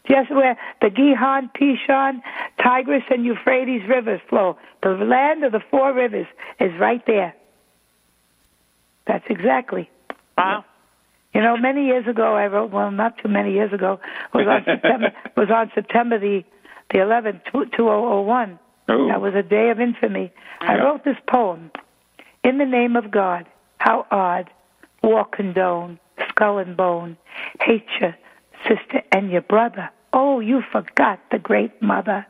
[0.08, 2.22] Just where the Gihon, Pishon,
[2.62, 4.58] Tigris, and Euphrates rivers flow.
[4.82, 6.28] The land of the four rivers
[6.60, 7.34] is right there.
[9.08, 9.90] That's exactly.
[10.38, 10.66] Wow.
[11.34, 12.72] You know, many years ago, I wrote.
[12.72, 14.00] Well, not too many years ago.
[14.34, 15.12] Was on September.
[15.38, 16.44] was on September the
[16.92, 18.60] the 11th, 2001.
[18.90, 18.94] Oh.
[18.94, 20.32] oh that was a day of infamy.
[20.60, 21.72] I wrote this poem.
[22.44, 24.50] In the name of God, how odd,
[25.02, 25.98] war condone,
[26.30, 27.18] skull and bone,
[27.62, 28.16] hate your
[28.68, 29.90] sister and your brother.
[30.12, 32.26] Oh, you forgot the great mother.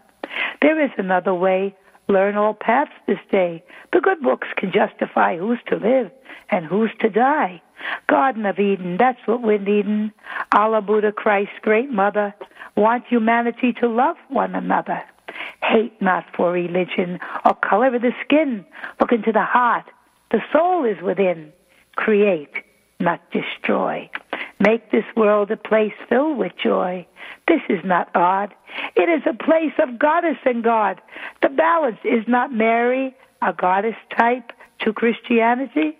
[0.61, 1.75] There is another way.
[2.07, 3.63] Learn all paths this day.
[3.91, 6.11] The good books can justify who's to live
[6.49, 7.61] and who's to die.
[8.07, 10.11] Garden of Eden, that's what we're needing.
[10.55, 12.33] Allah, Buddha, Christ, great mother,
[12.75, 15.01] want humanity to love one another.
[15.61, 18.65] Hate not for religion or color of the skin.
[18.99, 19.85] Look into the heart.
[20.31, 21.51] The soul is within.
[21.95, 22.53] Create,
[22.99, 24.09] not destroy.
[24.63, 27.05] Make this world a place filled with joy.
[27.49, 28.53] This is not odd.
[28.95, 31.01] It is a place of goddess and God.
[31.41, 35.97] The balance is not Mary, a goddess type to Christianity.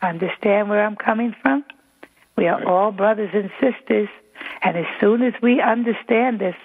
[0.00, 1.66] Understand where I'm coming from?
[2.34, 4.08] We are all brothers and sisters,
[4.62, 6.56] and as soon as we understand this,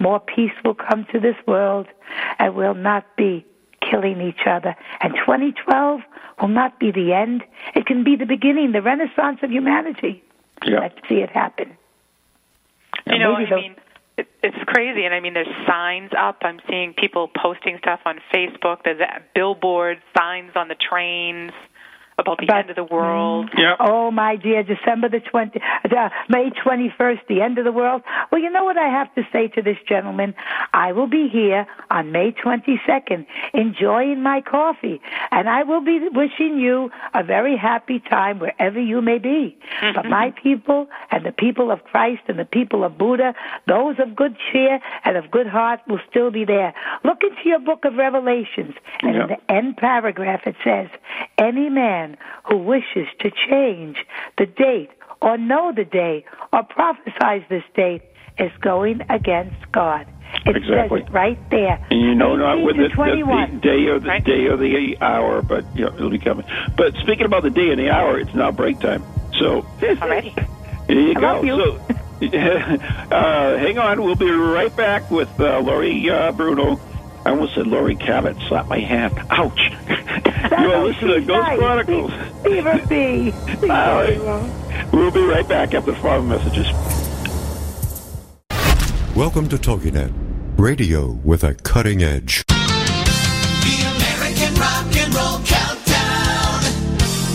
[0.00, 1.86] more peace will come to this world
[2.40, 3.46] and we'll not be
[3.80, 4.74] killing each other.
[5.00, 6.00] And 2012
[6.40, 7.44] will not be the end.
[7.76, 10.23] It can be the beginning, the renaissance of humanity.
[10.64, 10.80] Yeah.
[10.80, 11.76] Let's see it happen.
[13.06, 13.76] You know, I mean,
[14.16, 16.38] it's crazy, and I mean, there's signs up.
[16.42, 18.78] I'm seeing people posting stuff on Facebook.
[18.84, 19.00] There's
[19.34, 21.52] billboards, signs on the trains
[22.18, 23.50] about the But- end of the world.
[23.56, 23.76] Yeah.
[23.80, 28.02] Oh, my dear, December the 20, uh, May 21st, the end of the world.
[28.30, 30.34] Well, you know what I have to say to this gentleman?
[30.72, 35.00] I will be here on May 22nd enjoying my coffee,
[35.30, 39.56] and I will be wishing you a very happy time wherever you may be.
[39.94, 43.34] But my people and the people of Christ and the people of Buddha,
[43.66, 46.72] those of good cheer and of good heart will still be there.
[47.04, 49.22] Look into your book of Revelations, and Yeah.
[49.22, 50.88] in the end paragraph it says,
[51.38, 52.03] Any man
[52.48, 53.96] who wishes to change
[54.38, 54.90] the date
[55.20, 58.02] or know the day or prophesies this date
[58.38, 60.06] is going against God.
[60.46, 61.00] It Exactly.
[61.00, 61.80] says it right there.
[61.90, 64.24] And you know not with the, the, the day or the Right.
[64.24, 66.44] day or the hour, but you know, it'll be coming.
[66.76, 69.04] But speaking about the day and the hour, it's now break time.
[69.40, 69.62] So
[70.02, 70.34] Already.
[70.88, 71.26] There you I go.
[71.26, 71.56] love you.
[71.56, 74.02] So, uh, hang on.
[74.02, 76.80] We'll be right back with uh, Lori uh, Bruno.
[77.26, 78.36] I almost said Laurie Cabot.
[78.48, 79.14] Slapped my hand.
[79.30, 79.58] Ouch.
[79.88, 81.58] you are listening to She's Ghost nice.
[81.58, 82.12] Chronicles.
[82.44, 83.32] Beaver B.
[83.62, 84.92] All right.
[84.92, 86.66] We'll be right back after the following messages.
[89.16, 90.12] Welcome to TogiNet,
[90.58, 92.44] radio with a cutting edge.
[92.46, 92.56] The
[93.96, 96.60] American Rock and Roll Countdown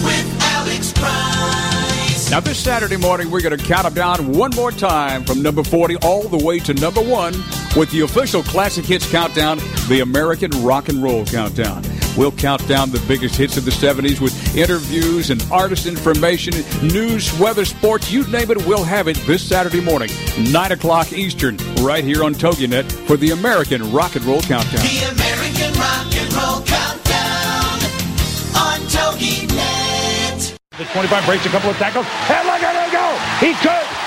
[0.03, 2.29] with Alex Price.
[2.29, 5.63] Now, this Saturday morning, we're going to count them down one more time from number
[5.63, 7.33] 40 all the way to number one
[7.75, 11.83] with the official Classic Hits Countdown, the American Rock and Roll Countdown.
[12.17, 17.37] We'll count down the biggest hits of the 70s with interviews and artist information, news,
[17.39, 20.09] weather, sports, you name it, we'll have it this Saturday morning,
[20.51, 24.81] 9 o'clock Eastern, right here on TogiNet for the American Rock and Roll Countdown.
[24.81, 27.79] The American Rock and Roll Countdown
[28.57, 30.57] on TogiNet.
[30.77, 33.45] The 25 breaks a couple of tackles, and look at him go!
[33.45, 33.98] He could go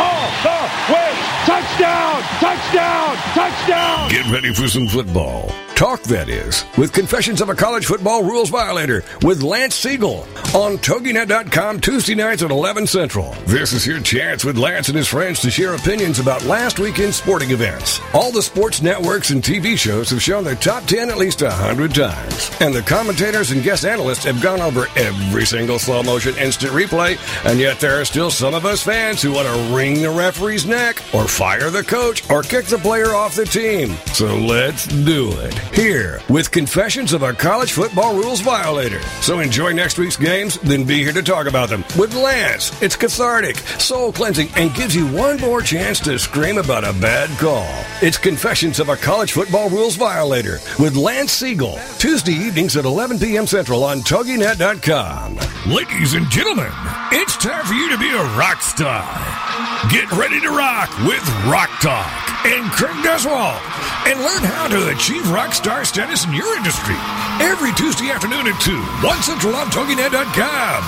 [0.00, 0.58] all the
[0.92, 1.12] way!
[1.44, 2.22] Touchdown!
[2.40, 3.16] Touchdown!
[3.34, 4.10] Touchdown!
[4.10, 5.52] Get ready for some football.
[5.80, 10.76] Talk, that is, with Confessions of a College Football Rules Violator with Lance Siegel on
[10.76, 13.32] TogiNet.com Tuesday nights at 11 Central.
[13.46, 17.16] This is your chance with Lance and his friends to share opinions about last weekend's
[17.16, 17.98] sporting events.
[18.12, 21.94] All the sports networks and TV shows have shown their top 10 at least 100
[21.94, 22.50] times.
[22.60, 27.16] And the commentators and guest analysts have gone over every single slow motion instant replay,
[27.50, 30.66] and yet there are still some of us fans who want to wring the referee's
[30.66, 33.96] neck, or fire the coach, or kick the player off the team.
[34.12, 35.69] So let's do it.
[35.72, 39.00] Here, with Confessions of a College Football Rules Violator.
[39.22, 41.84] So enjoy next week's games, then be here to talk about them.
[41.96, 46.84] With Lance, it's cathartic, soul cleansing, and gives you one more chance to scream about
[46.84, 47.68] a bad call.
[48.02, 51.78] It's Confessions of a College Football Rules Violator with Lance Siegel.
[51.98, 53.46] Tuesday evenings at 11 p.m.
[53.46, 55.36] Central on TogiNet.com.
[55.72, 56.72] Ladies and gentlemen,
[57.12, 59.49] it's time for you to be a rock star.
[59.88, 62.12] Get ready to rock with Rock Talk
[62.44, 63.64] and Craig Duswalt
[64.04, 66.94] and learn how to achieve rock star status in your industry
[67.40, 70.78] every Tuesday afternoon at 2, 1 Central on TogiNet.com.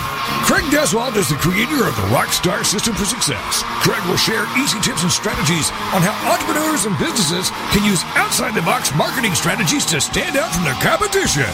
[0.44, 3.64] Craig Duswalt is the creator of the Rockstar System for Success.
[3.80, 8.52] Craig will share easy tips and strategies on how entrepreneurs and businesses can use outside
[8.52, 11.48] the box marketing strategies to stand out from the competition.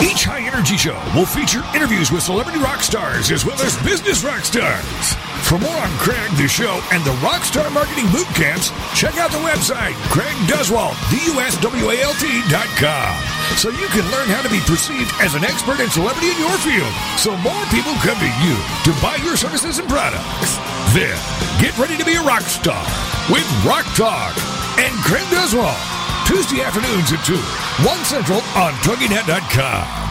[0.00, 4.24] Each high energy show will feature interviews with celebrity rock stars as well as business
[4.24, 5.25] rock stars.
[5.44, 9.38] For more on Craig, the show, and the Rockstar Marketing Boot Camps, check out the
[9.46, 13.14] website, CraigDuswalt, D-U-S-W-A-L-T dot com.
[13.56, 16.56] so you can learn how to be perceived as an expert and celebrity in your
[16.66, 20.58] field so more people come to you to buy your services and products.
[20.90, 21.14] Then,
[21.62, 22.82] get ready to be a rock star
[23.30, 24.34] with Rock Talk
[24.82, 25.78] and Craig Duswalt.
[26.26, 27.38] Tuesday afternoons at 2,
[27.86, 30.05] 1 Central on TogiNet.com.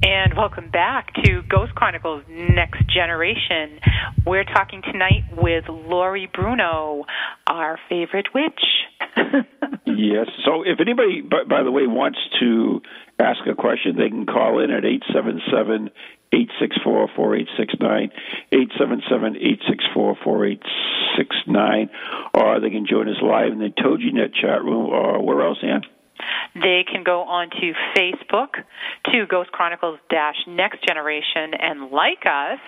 [0.00, 3.80] And welcome back to Ghost Chronicles Next Generation.
[4.24, 7.04] We're talking tonight with Lori Bruno,
[7.46, 8.62] our favorite witch.
[9.98, 10.28] Yes.
[10.44, 12.82] So if anybody, by, by the way, wants to
[13.18, 15.90] ask a question, they can call in at eight seven seven
[16.32, 18.10] eight six four four eight six nine,
[18.52, 20.62] eight seven seven eight six four four eight
[21.16, 21.90] six nine,
[22.34, 25.82] or they can join us live in the TogiNet chat room, or where else, Ann?
[26.62, 28.54] They can go on to Facebook
[29.12, 32.58] to Ghost Chronicles Dash Next Generation and like us.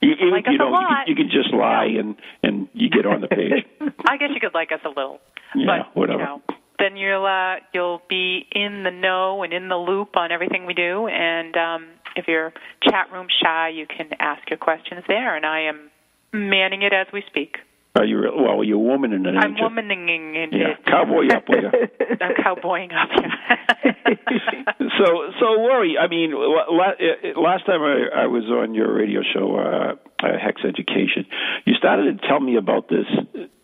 [0.00, 1.06] You, you, Like you know, you lot.
[1.06, 3.64] can, you can just lie and and you get on the page.
[4.08, 5.20] I guess you could like us a little,
[5.54, 6.18] Yeah, but whatever.
[6.20, 6.42] you know,
[6.78, 10.72] then you'll uh, you'll be in the know and in the loop on everything we
[10.72, 11.06] do.
[11.06, 15.62] And um, if you're chat room shy, you can ask your questions there, and I
[15.62, 15.90] am
[16.32, 17.56] manning it as we speak.
[17.96, 18.62] Are you real- well?
[18.64, 20.84] You're a woman in an I'm womaning in Yeah, it.
[20.86, 21.70] cowboy up, will you?
[22.20, 23.08] I'm cowboying up.
[23.14, 23.92] Yeah.
[24.98, 25.06] so,
[25.40, 29.56] so Lori, I mean, la- uh, last time I, I was on your radio show,
[29.56, 31.26] uh, uh, Hex Education,
[31.64, 33.06] you started to tell me about this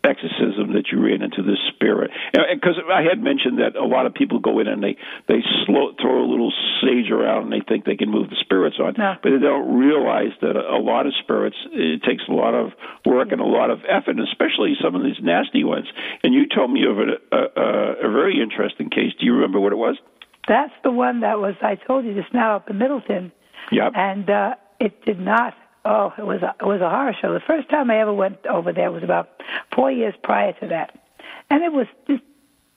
[0.03, 4.13] exorcism that you ran into this spirit, because I had mentioned that a lot of
[4.13, 4.95] people go in and they
[5.27, 8.77] they slow, throw a little sage around and they think they can move the spirits
[8.79, 9.15] on, No.
[9.21, 12.71] but they don't realize that a, a lot of spirits it takes a lot of
[13.05, 15.87] work and a lot of effort, especially some of these nasty ones.
[16.23, 19.11] And you told me of a, a, a, a very interesting case.
[19.19, 19.97] Do you remember what it was?
[20.47, 23.31] That's the one that was I told you just now up in Middleton,
[23.71, 23.91] Yep.
[23.95, 25.53] and uh, it did not.
[25.89, 27.33] Oh, it was a, it was a horror show.
[27.33, 29.29] The first time I ever went over there was about
[29.73, 30.99] four years prior to that,
[31.49, 32.23] and it was just.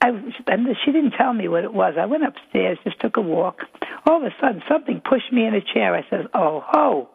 [0.00, 0.10] I
[0.46, 1.94] and she didn't tell me what it was.
[1.98, 3.64] I went upstairs, just took a walk.
[4.06, 5.94] All of a sudden, something pushed me in a chair.
[5.94, 7.10] I said, "Oh, ho,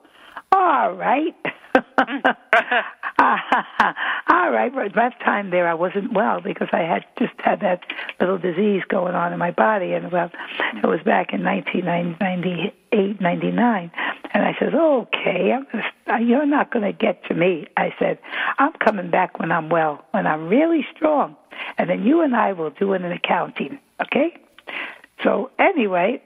[0.52, 1.34] all right."
[3.20, 7.82] all right, that time there I wasn't well because I had just had that
[8.20, 10.30] little disease going on in my body, and well,
[10.84, 13.92] it was back in 1998, 99,
[14.34, 15.66] and I said, "Okay, I'm
[16.12, 18.20] uh, you're not going to get to me." I said,
[18.60, 21.38] "I'm coming back when I'm well, when I'm really strong,
[21.78, 24.36] and then you and I will do an accounting, okay?"
[25.24, 26.22] So anyway,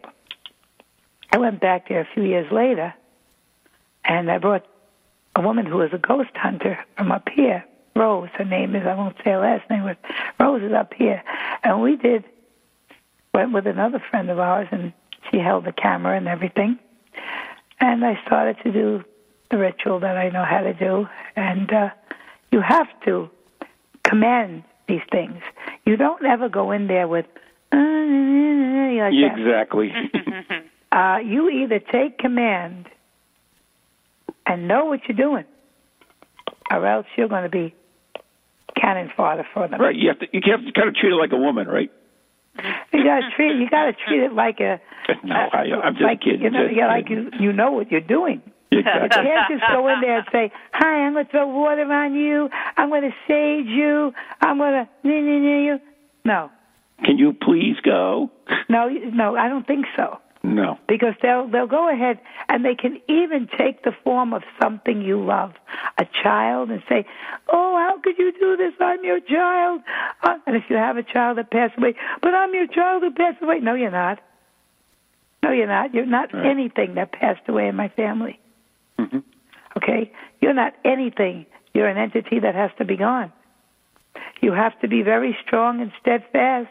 [1.31, 2.95] I went back there a few years later,
[4.03, 4.65] and I brought
[5.39, 7.63] a woman who was a ghost hunter from up here,
[7.95, 8.27] Rose.
[8.33, 9.97] Her name is I won't say her last name, but
[10.37, 11.23] Rose is up here,
[11.63, 12.25] and we did
[13.33, 14.91] went with another friend of ours, and
[15.31, 16.77] she held the camera and everything,
[17.79, 19.03] and I started to do
[19.49, 21.89] the ritual that I know how to do, and uh,
[22.51, 23.29] you have to
[24.03, 25.41] command these things.
[25.85, 27.27] You don't ever go in there with
[27.71, 29.93] uh, like exactly.
[30.91, 32.87] Uh, you either take command
[34.49, 35.45] and know what you're doing,
[36.71, 37.73] or else you're going to be
[38.75, 39.79] cannon fodder for them.
[39.79, 39.95] right.
[39.95, 40.25] You have to.
[40.33, 41.91] You have to kind of treat it like a woman, right?
[42.91, 43.55] You got to treat.
[43.57, 44.81] You got to treat it like a.
[45.23, 46.41] No, I, I'm just like kidding.
[46.41, 48.43] you know, just yeah, like you you know what you're doing.
[48.71, 52.13] You can't just go in there and say, "Hi, I'm going to throw water on
[52.13, 52.47] you.
[52.77, 54.13] I'm going to sage you.
[54.39, 55.79] I'm going to you."
[56.25, 56.51] No,
[57.03, 58.29] Can you please go?
[58.69, 59.35] no, no.
[59.35, 60.19] I don't think so.
[60.41, 60.79] No.
[60.87, 65.21] because they'll they'll go ahead and they can even take the form of something you
[65.23, 65.53] love,
[65.97, 67.05] a child, and say,
[67.49, 68.73] "Oh, how could you do this?
[68.79, 69.81] I'm your child."
[70.23, 73.11] Uh, and if you have a child that passed away, but I'm your child who
[73.11, 73.59] passed away.
[73.59, 74.19] No, you're not.
[75.43, 75.93] No, you're not.
[75.93, 76.45] You're not Right.
[76.45, 78.39] anything that passed away in my family.
[78.97, 79.23] Mhm.
[79.77, 80.09] Okay,
[80.41, 81.45] you're not anything.
[81.73, 83.31] You're an entity that has to be gone.
[84.41, 86.69] You have to be very strong and steadfast.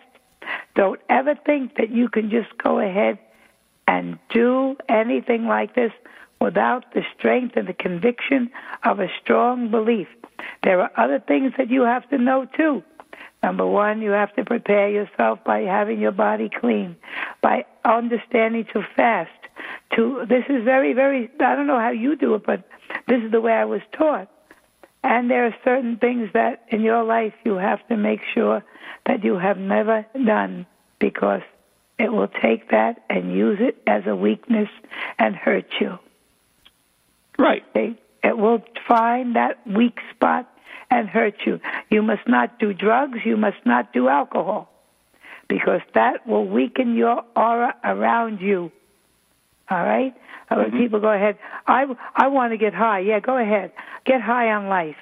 [0.74, 3.18] Don't ever think that you can just go ahead
[3.88, 5.92] and do anything like this
[6.40, 8.50] without the strength and the conviction
[8.84, 10.06] of a strong belief.
[10.62, 12.82] There are other things that you have to know too.
[13.42, 16.96] Number one, you have to prepare yourself by having your body clean,
[17.40, 19.30] by understanding to fast.
[19.96, 21.30] To this is very, very.
[21.40, 22.68] I don't know how you do it, but
[23.06, 24.28] this is the way I was taught.
[25.02, 28.62] And there are certain things that in your life you have to make sure
[29.06, 30.66] that you have never done
[30.98, 31.42] because
[31.98, 34.68] it will take that and use it as a weakness
[35.18, 35.98] and hurt you.
[37.38, 37.64] Right.
[37.70, 37.98] Okay?
[38.22, 40.48] It will find that weak spot
[40.90, 41.60] and hurt you.
[41.90, 43.18] You must not do drugs.
[43.24, 44.70] You must not do alcohol
[45.48, 48.70] because that will weaken your aura around you.
[49.70, 50.14] All right?
[50.48, 50.78] When mm-hmm.
[50.78, 51.84] people go ahead, I,
[52.14, 53.00] I want to get high.
[53.00, 53.72] Yeah, go ahead.
[54.04, 54.96] Get high on life.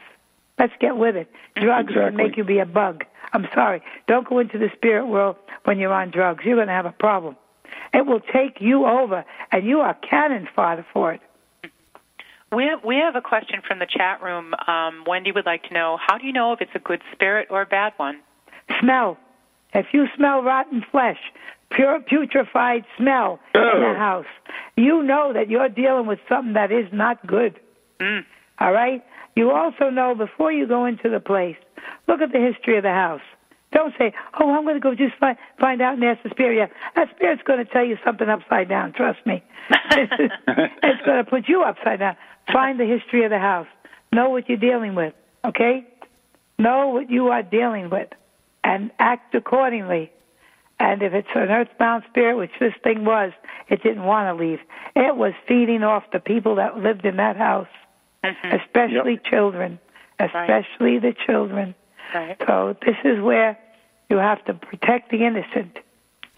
[0.58, 1.30] Let's get with it.
[1.54, 2.24] Drugs can Exactly.
[2.24, 3.04] make you be a bug.
[3.32, 3.82] I'm sorry.
[4.06, 6.44] Don't go into the spirit world when you're on drugs.
[6.44, 7.36] You're going to have a problem.
[7.92, 11.20] It will take you over, and you are cannon fodder for it.
[12.52, 14.54] We have, we have a question from the chat room.
[14.66, 17.48] Um, Wendy would like to know how do you know if it's a good spirit
[17.50, 18.20] or a bad one?
[18.80, 19.18] Smell.
[19.74, 21.18] If you smell rotten flesh,
[21.70, 24.26] pure putrefied smell in the house,
[24.76, 27.58] you know that you're dealing with something that is not good.
[28.58, 29.04] All right?
[29.36, 31.56] You also know before you go into the place,
[32.08, 33.20] look at the history of the house.
[33.72, 36.56] Don't say, oh, I'm going to go just find, find out and ask the spirit.
[36.56, 38.94] Yeah, that spirit's going to tell you something upside down.
[38.94, 39.42] Trust me.
[39.90, 42.16] it's going to put you upside down.
[42.52, 43.66] Find the history of the house.
[44.12, 45.12] Know what you're dealing with,
[45.44, 45.86] okay?
[46.58, 48.08] Know what you are dealing with
[48.64, 50.10] and act accordingly.
[50.78, 53.32] And if it's an earthbound spirit, which this thing was,
[53.68, 54.58] it didn't want to leave.
[54.94, 57.68] It was feeding off the people that lived in that house,
[58.44, 59.78] especially children,
[60.18, 61.74] especially the children.
[62.14, 62.36] Right.
[62.46, 63.58] So this is where
[64.08, 65.78] you have to protect the innocent.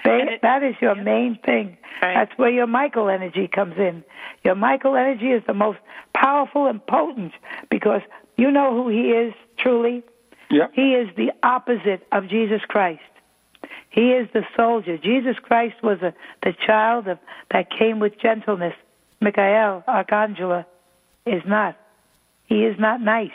[0.04, 1.76] They, that is your main thing.
[2.00, 4.04] That's where your Michael energy comes in.
[4.44, 5.78] Your Michael energy is the most
[6.14, 7.32] powerful and potent
[7.70, 8.02] because
[8.36, 10.04] you know who he is truly.
[10.50, 10.72] Yep.
[10.74, 13.00] He is the opposite of Jesus Christ.
[13.90, 14.96] He is the soldier.
[14.96, 17.18] Jesus Christ was a, the child of,
[17.50, 18.74] that came with gentleness.
[19.20, 20.66] Michael, Archangela,
[21.28, 21.76] is not.
[22.46, 23.30] He is not nice.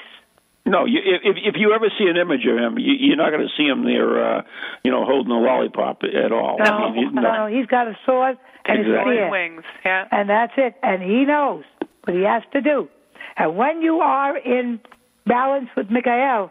[0.66, 3.46] No, you, if if you ever see an image of him, you, you're not going
[3.46, 4.42] to see him there, uh,
[4.84, 6.58] you know, holding a lollipop at all.
[6.58, 9.16] No, I mean, no, he's got a sword and a Exactly.
[9.16, 9.30] spear.
[9.30, 10.06] Wings, yeah.
[10.10, 10.76] And that's it.
[10.82, 11.64] And he knows
[12.06, 12.88] what he has to do.
[13.36, 14.80] And when you are in
[15.26, 16.50] balance with Michael,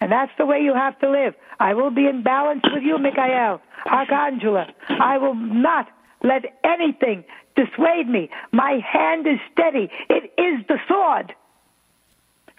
[0.00, 1.34] and that's the way you have to live.
[1.58, 4.66] I will be in balance with you, Michael, Archangela.
[4.88, 5.88] I will not
[6.22, 7.24] let anything
[7.58, 8.30] dissuade me.
[8.52, 9.90] My hand is steady.
[10.08, 11.34] It is the sword.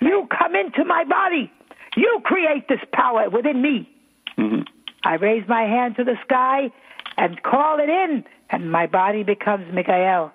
[0.02, 1.52] You come into my body.
[1.96, 3.90] You create this power within me.
[4.38, 4.62] Mm-hmm.
[5.04, 6.72] I raise my hand to the sky
[7.18, 10.32] and call it in, and my body becomes Michael.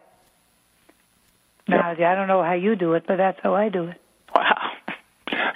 [1.67, 4.01] Now, I don't know how you do it, but that's how I do it.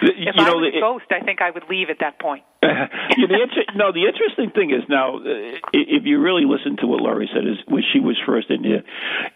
[0.01, 1.99] The- If you I know, was the- a ghost, I think I would leave at
[2.01, 2.45] that point.
[2.63, 2.87] yeah,
[3.17, 5.23] the inter- no, the interesting thing is now, uh,
[5.73, 8.83] if you really listen to what Lori said, is when she was first in here,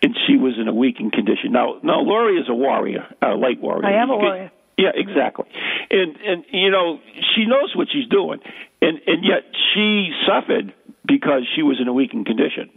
[0.02, 1.52] and she was in a weakened condition.
[1.52, 3.86] Now, now Lori is a warrior, a light warrior.
[3.86, 4.50] I am a warrior.
[4.78, 5.44] Yeah, exactly.
[5.90, 6.98] And and you know
[7.34, 8.40] she knows what she's doing,
[8.80, 9.44] and and yet
[9.74, 10.72] she suffered
[11.04, 12.70] because she was in a weakened condition,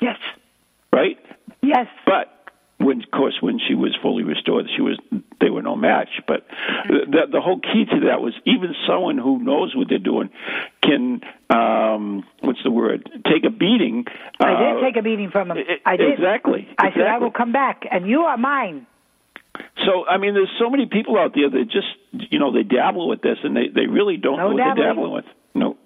[0.00, 0.18] Yes.
[0.92, 1.18] right?
[1.62, 1.86] Yes.
[2.04, 2.32] But
[2.78, 4.98] when, of course, when she was fully restored, she was
[5.40, 6.20] they were no match.
[6.26, 6.46] But
[6.88, 10.30] the the whole key to that was even someone who knows what they're doing
[10.82, 14.04] can um what's the word take a beating.
[14.38, 15.58] I uh, did take a beating from him.
[15.86, 16.12] I did.
[16.12, 16.68] Exactly.
[16.78, 18.86] I said, I will come back, and you are mine.
[19.86, 21.88] So I mean, there's so many people out there that just
[22.30, 24.86] you know they dabble with this and they they really don't No know what they're
[24.86, 25.24] dabbling with.
[25.54, 25.78] No.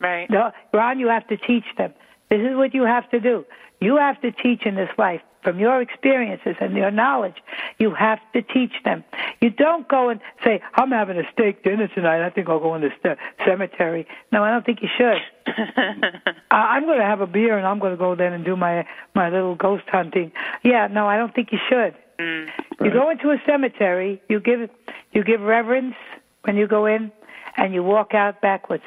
[0.00, 0.30] Right.
[0.30, 1.92] No, Ron, you have to teach them.
[2.30, 3.44] This is what you have to do.
[3.80, 7.36] You have to teach in this life from your experiences and your knowledge.
[7.78, 9.04] You have to teach them.
[9.40, 12.24] You don't go and say, "I'm having a steak dinner tonight.
[12.24, 15.20] I think I'll go in the st- cemetery." No, I don't think you should.
[16.50, 18.56] I- I'm going to have a beer and I'm going to go then and do
[18.56, 20.32] my my little ghost hunting.
[20.62, 21.94] Yeah, no, I don't think you should.
[22.18, 22.48] Mm.
[22.82, 24.68] You go into a cemetery, you give
[25.12, 25.94] you give reverence
[26.42, 27.12] when you go in,
[27.56, 28.84] and you walk out backwards.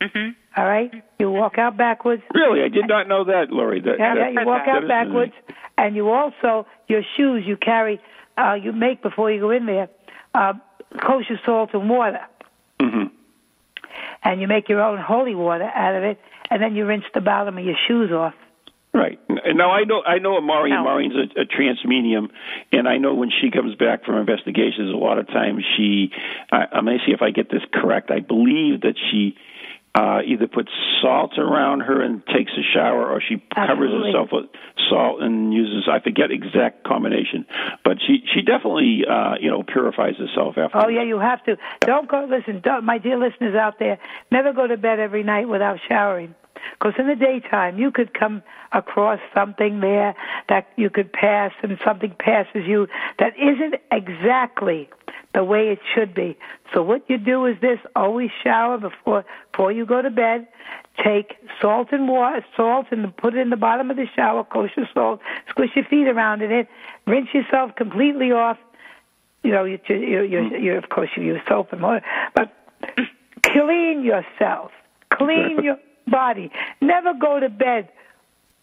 [0.00, 0.28] Mm-hmm.
[0.60, 2.22] All right, you walk out backwards.
[2.34, 3.80] Really, I did not know that, Lori.
[3.80, 5.32] That, Yeah, that- you walk that out is- backwards,
[5.76, 8.00] and you also your shoes you carry,
[8.36, 9.88] uh, you make before you go in there,
[10.34, 10.54] uh,
[11.00, 12.20] kosher salt and water,
[12.80, 13.10] Mhm.
[14.24, 16.18] and you make your own holy water out of it,
[16.50, 18.34] and then you rinse the bottom of your shoes off.
[18.94, 19.18] Right.
[19.44, 20.74] And Now I know I know Maureen.
[20.74, 20.82] No.
[20.84, 22.30] Maureen's a, a trance medium,
[22.72, 26.10] and I know when she comes back from investigations, a lot of times she.
[26.50, 28.10] I, I'm going to see if I get this correct.
[28.10, 29.36] I believe that she
[29.98, 30.70] uh, either puts
[31.02, 34.46] salt around her and takes a shower, or she covers herself with
[34.88, 35.88] salt and uses.
[35.90, 37.44] I forget exact combination,
[37.84, 40.78] but she she definitely uh, you know purifies herself after.
[40.78, 41.56] Oh yeah, you have to.
[41.80, 42.28] Don't go.
[42.30, 43.98] Listen, don't, my dear listeners out there,
[44.30, 46.34] never go to bed every night without showering.
[46.72, 48.42] Because in the daytime, you could come
[48.72, 50.14] across something there
[50.48, 52.88] that you could pass, and something passes you
[53.18, 54.88] that isn't exactly
[55.34, 56.36] the way it should be.
[56.74, 60.48] So what you do is this: always shower before before you go to bed.
[61.04, 64.88] Take salt and water, salt, and put it in the bottom of the shower, kosher
[64.92, 65.20] salt.
[65.48, 66.68] Squish your feet around in it.
[67.06, 68.58] Rinse yourself completely off
[69.42, 72.04] you know, you, you, you, you, of course you use soap and water,
[72.34, 72.52] but
[73.42, 74.70] clean yourself,
[75.12, 75.78] clean your
[76.10, 76.50] body.
[76.80, 77.88] Never go to bed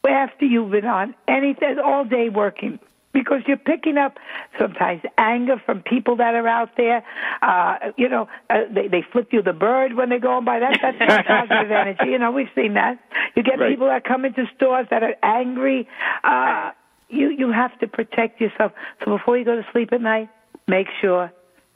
[0.08, 2.80] after you've been on anything all day working.
[3.14, 4.18] because you're picking up
[4.60, 7.02] sometimes anger from people that are out there.
[7.42, 10.60] Uh, you know, uh, they they flip you the bird when they're going by.
[10.60, 12.12] That that's not positive energy.
[12.12, 13.00] You know, we've seen that.
[13.36, 13.70] You get Right.
[13.72, 15.88] people that come into stores that are angry.
[16.26, 16.72] Uh,
[17.10, 18.74] you you have to protect yourself.
[19.00, 20.28] So before you go to sleep at night,
[20.68, 21.32] make sure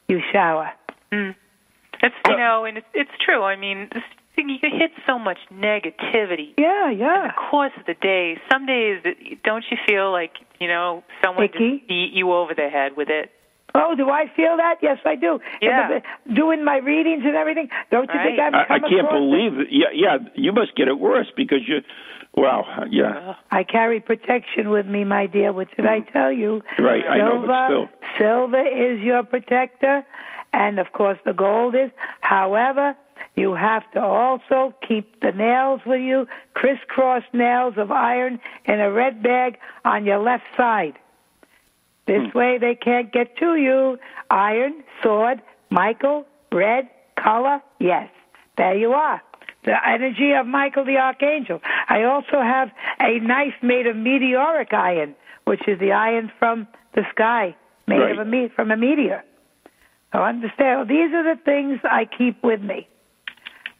[0.08, 0.70] you shower.
[1.10, 1.34] Mm.
[2.02, 3.42] It's you know, and it's it's true.
[3.42, 6.54] I mean, this thing you hit so much negativity.
[6.58, 7.28] Yeah, In yeah.
[7.28, 9.02] the course of the day, some days
[9.44, 11.78] don't you feel like you know someone Icky?
[11.78, 13.30] just beat you over the head with it?
[13.74, 14.76] Oh, do I feel that?
[14.82, 15.38] Yes, I do.
[15.62, 16.00] Yeah.
[16.26, 17.68] The- Doing my readings and everything.
[17.90, 19.68] Don't you think I've I, I can't believe it.
[19.70, 20.16] Yeah, yeah.
[20.34, 21.78] You must get it worse because you.
[22.36, 22.64] Wow.
[22.90, 23.34] Yeah.
[23.50, 25.52] I carry protection with me, my dear.
[25.52, 26.12] What did I mm.
[26.12, 26.62] tell you?
[26.78, 27.02] Right.
[27.08, 27.88] I know, Silver, but still.
[28.18, 30.04] silver is your protector,
[30.52, 31.90] and of course the gold is.
[32.20, 32.96] However,
[33.36, 38.90] you have to also keep the nails with you, crisscross nails of iron in a
[38.90, 40.98] red bag on your left side.
[42.06, 42.38] This hmm.
[42.38, 43.98] way they can't get to you.
[44.30, 48.10] Iron, sword, Michael, red, color, yes.
[48.56, 49.22] There you are.
[49.64, 51.60] The energy of Michael the Archangel.
[51.88, 55.14] I also have a knife made of meteoric iron,
[55.44, 57.54] which is the iron from the sky,
[57.86, 58.12] made Right.
[58.12, 59.22] of a me- from a meteor.
[60.12, 62.88] So understand, these are the things I keep with me.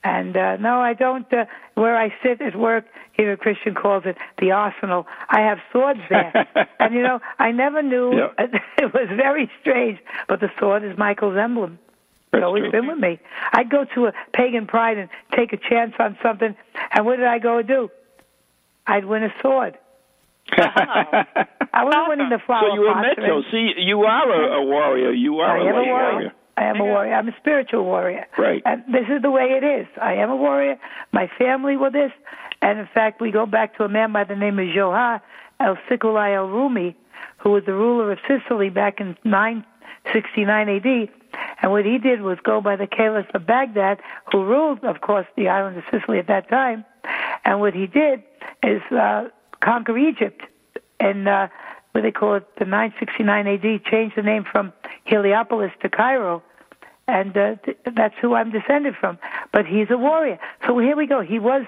[0.03, 1.30] And uh, no, I don't.
[1.32, 1.44] Uh,
[1.74, 5.07] where I sit at work, here Christian calls it the arsenal.
[5.28, 6.32] I have swords there,
[6.80, 8.16] and you know, I never knew.
[8.16, 8.28] Yeah.
[8.78, 11.78] it was very strange, but the sword is Michael's emblem.
[11.82, 12.70] It's That's always true.
[12.72, 13.18] been with me.
[13.53, 16.57] I'd go to a pagan pride and take a chance on something,
[16.92, 17.90] and what did I go do?
[18.86, 19.76] I'd win a sword.
[20.53, 23.42] I wasn't winning the flower so you're a pots or Metro.
[23.53, 25.12] See, you are a, a warrior.
[25.12, 26.32] You are I a am a warrior.
[26.57, 27.14] I am a warrior.
[27.14, 28.26] I'm a spiritual warrior.
[28.36, 28.62] Right.
[28.64, 29.86] And this is the way it is.
[30.01, 30.78] I am a warrior.
[31.12, 32.12] My family were this.
[32.62, 35.20] And in fact, we go back to a man by the name of Johar
[35.59, 36.96] El Sikulai El Rumi,
[37.38, 41.09] who was the ruler of Sicily back in 969 AD.
[41.62, 45.26] And what he did was go by the Caliph of Baghdad, who ruled, of course,
[45.36, 46.84] the island of Sicily at that time.
[47.44, 48.22] And what he did
[48.62, 49.28] is uh,
[49.61, 50.42] conquer Egypt
[50.98, 51.48] and uh,
[51.93, 54.72] what they call it, the 969 AD, changed the name from
[55.05, 56.43] Heliopolis to Cairo,
[57.09, 59.18] and uh, th- that's who I'm descended from.
[59.53, 60.38] But he's a warrior.
[60.66, 61.20] So here we go.
[61.20, 61.66] He was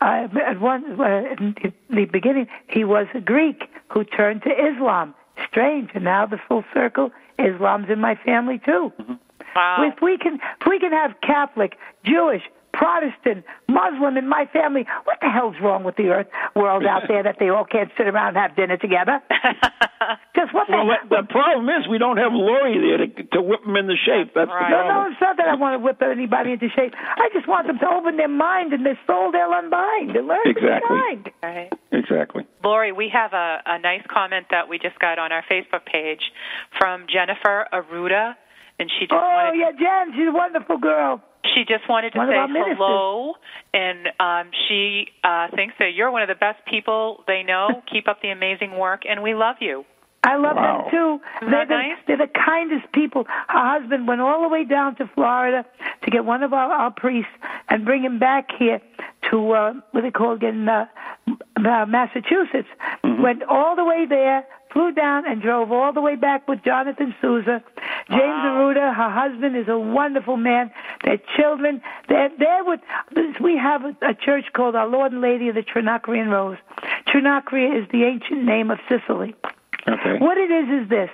[0.00, 1.54] uh, at one uh, in
[1.90, 2.46] the beginning.
[2.68, 5.14] He was a Greek who turned to Islam.
[5.48, 7.10] Strange, and now the full circle.
[7.38, 8.92] Islam's in my family too.
[9.56, 9.90] Wow.
[9.92, 12.42] If we can, if we can have Catholic, Jewish,
[12.80, 17.22] Protestant, Muslim in my family, what the hell's wrong with the earth world out there
[17.22, 19.20] that they all can't sit around and have dinner together?
[20.34, 21.20] Just what the Well, hell?
[21.22, 24.32] the problem is we don't have Lori there to, to whip them into shape.
[24.34, 24.72] That's Right.
[24.72, 26.94] the No, no, it's not that I want to whip anybody into shape.
[26.96, 30.40] I just want them to open their mind and their soul they'll unbind and learn
[30.48, 30.80] Exactly.
[30.80, 31.30] to be kind.
[31.44, 31.70] Right.
[31.92, 32.46] Exactly.
[32.64, 36.22] Lori, we have a, a nice comment that we just got on our Facebook page
[36.78, 38.34] from Jennifer Aruda,
[38.78, 41.20] and she just Oh, wanted yeah, Jen, she's a wonderful girl.
[41.54, 43.34] She just wanted to One say hello,
[43.72, 47.82] and um, she uh, thinks that you're one of the best people they know.
[47.92, 49.84] Keep up the amazing work, and we love you.
[50.22, 50.82] I love Wow.
[50.82, 51.20] them too.
[51.40, 51.96] Isn't they're, that the, nice?
[52.06, 53.24] they're the kindest people.
[53.48, 55.64] Her husband went all the way down to Florida
[56.04, 57.32] to get one of our, our priests
[57.70, 58.82] and bring him back here
[59.30, 60.84] to uh, what they call again uh,
[61.56, 62.68] uh, Massachusetts.
[63.02, 67.14] Went all the way there, flew down, and drove all the way back with Jonathan
[67.22, 67.62] Souza.
[68.08, 68.74] James Wow.
[68.74, 70.70] Aruda, her husband, is a wonderful man.
[71.04, 72.80] Their children, they're they're with.
[73.40, 76.58] We have a, a church called Our Lord and Lady of the Trinacrian Rose.
[77.08, 79.34] Trinacria is the ancient name of Sicily.
[79.88, 80.18] Okay.
[80.18, 81.10] What it is is this.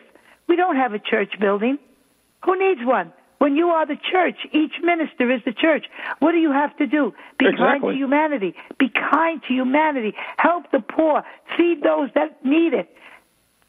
[0.48, 1.78] We don't have a church building.
[2.44, 3.12] Who needs one?
[3.38, 5.86] When you are the church, each minister is the church.
[6.20, 7.12] What do you have to do?
[7.38, 8.54] Be kind to humanity.
[8.78, 10.14] Be kind to humanity.
[10.38, 11.22] Help the poor.
[11.56, 12.88] Feed those that need it.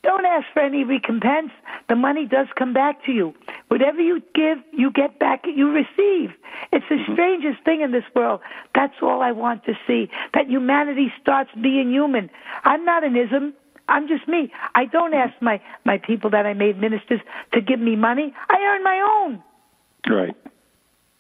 [0.03, 1.51] Don't ask for any recompense.
[1.89, 3.33] The money does come back to you.
[3.67, 6.33] Whatever you give, you get back, you receive.
[6.71, 8.41] It's the strangest thing in this world.
[8.75, 10.09] That's all I want to see.
[10.33, 12.29] That humanity starts being human.
[12.63, 13.53] I'm not an ism.
[13.89, 14.51] I'm just me.
[14.75, 17.21] I don't ask my, my people that I made ministers
[17.53, 18.33] to give me money.
[18.49, 19.43] I earn my own.
[20.09, 20.35] Right.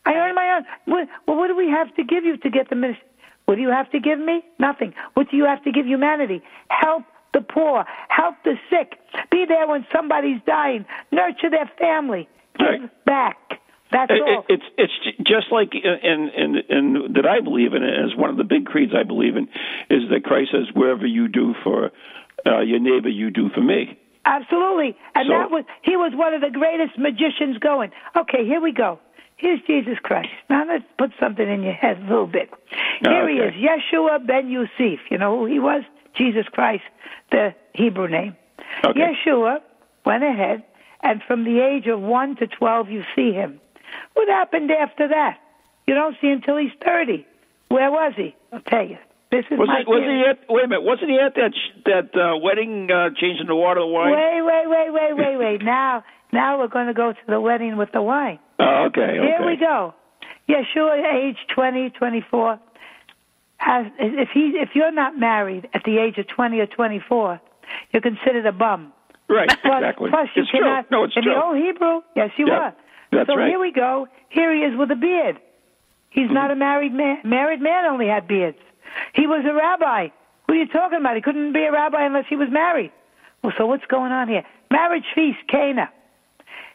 [0.05, 0.65] I earn my own.
[0.85, 3.03] What, well, what do we have to give you to get the ministry?
[3.45, 4.43] What do you have to give me?
[4.59, 4.93] Nothing.
[5.13, 6.41] What do you have to give humanity?
[6.69, 7.03] Help
[7.37, 7.85] the poor.
[8.09, 8.97] Help the sick.
[9.31, 10.85] Be there when somebody's dying.
[11.11, 12.27] Nurture their family.
[12.57, 13.05] Give Right.
[13.05, 13.37] back.
[13.91, 14.45] That's It, all.
[14.49, 18.37] it, it's it's just like in, in in that I believe in as one of
[18.37, 19.47] the big creeds I believe in
[19.89, 21.91] is that Christ says wherever you do for
[22.45, 23.97] uh, your neighbor you do for me.
[24.25, 24.97] Absolutely.
[25.15, 27.91] And So- that was he was one of the greatest magicians going.
[28.15, 28.99] Okay, here we go.
[29.37, 30.29] Here's Jesus Christ.
[30.49, 32.49] Now let's put something in your head a little bit.
[33.01, 34.99] Here he is, Yeshua ben Yosef.
[35.11, 35.83] You know who he was?
[36.17, 36.83] Jesus Christ,
[37.31, 38.35] the Hebrew name.
[38.83, 38.99] Okay.
[38.99, 39.59] Yeshua
[40.05, 40.63] went ahead,
[41.01, 43.59] and from the age of 1 to 12, you see him.
[44.13, 45.37] What happened after that?
[45.87, 47.25] You don't see until he's 30.
[47.69, 48.35] Where was he?
[48.51, 48.97] I'll tell you.
[49.31, 49.85] This is Was my he?
[49.85, 50.23] Was theory.
[50.23, 50.39] he at?
[50.49, 50.83] Wait a minute.
[50.83, 51.51] Wasn't he at that
[51.85, 54.11] that uh, wedding, uh, changing the water to wine?
[54.13, 55.61] Wait, wait, wait, wait, wait, wait.
[55.65, 58.39] Now, now we're going to go to the wedding with the wine.
[58.59, 59.01] Oh, okay.
[59.01, 59.15] Okay.
[59.19, 59.93] Here we go.
[60.47, 62.59] Yeshua, age 20, 24.
[63.57, 67.41] Has, if he, if you're not married at the age of 20 or 24,
[67.91, 68.93] you're considered a bum.
[69.29, 69.49] Right.
[69.49, 70.09] Plus, exactly.
[70.09, 70.59] plus you it's true.
[70.61, 70.89] cannot.
[70.91, 71.33] No, it's in true.
[71.33, 72.59] the old Hebrew, yes, you Yep.
[72.59, 72.73] were.
[73.11, 73.49] That's so right.
[73.49, 74.07] here we go.
[74.29, 75.39] Here he is with a beard.
[76.09, 76.59] He's not a Mm-hmm.
[76.59, 77.17] married man.
[77.25, 78.57] Married man only had beards.
[79.13, 80.09] He was a rabbi.
[80.45, 81.15] What are you talking about?
[81.15, 82.91] He couldn't be a rabbi unless he was married.
[83.43, 84.43] Well, so what's going on here?
[84.71, 85.89] Marriage feast, Cana.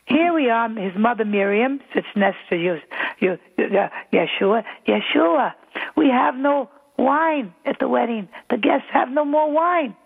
[0.06, 0.68] Here we are.
[0.68, 2.78] His mother Miriam sits next to you,
[3.20, 4.64] you, uh, Yeshua.
[4.86, 5.54] Yeshua,
[5.96, 8.28] we have no wine at the wedding.
[8.50, 9.96] The guests have no more wine.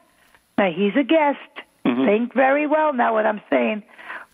[0.59, 1.39] Now he's a guest.
[1.85, 3.85] Think very well now what I'm saying.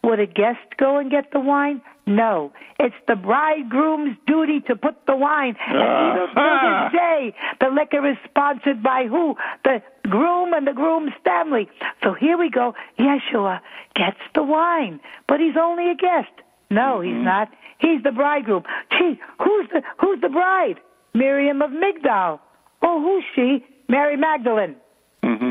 [0.04, 1.80] Would a guest go and get the wine?
[2.06, 2.52] No.
[2.80, 5.56] It's the bridegroom's duty to put the wine.
[5.68, 6.88] And even to Ah.
[6.90, 9.36] this day, the liquor is sponsored by who?
[9.64, 11.68] The groom and the groom's family.
[12.02, 12.74] So here we go.
[12.98, 13.60] Yeshua
[13.94, 14.98] gets the wine,
[15.28, 16.32] but he's only a guest.
[16.70, 17.48] No, he's not.
[17.78, 18.64] He's the bridegroom.
[18.90, 20.80] Gee, who's the who's the bride?
[21.14, 22.40] Miriam of Migdal.
[22.80, 23.64] Oh, who's she?
[23.88, 24.76] Mary Magdalene.
[25.22, 25.50] Mm-hmm.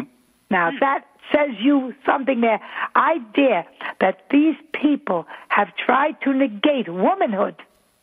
[0.49, 2.59] Now that says you something there.
[2.95, 3.65] I dare
[3.99, 7.55] that these people have tried to negate womanhood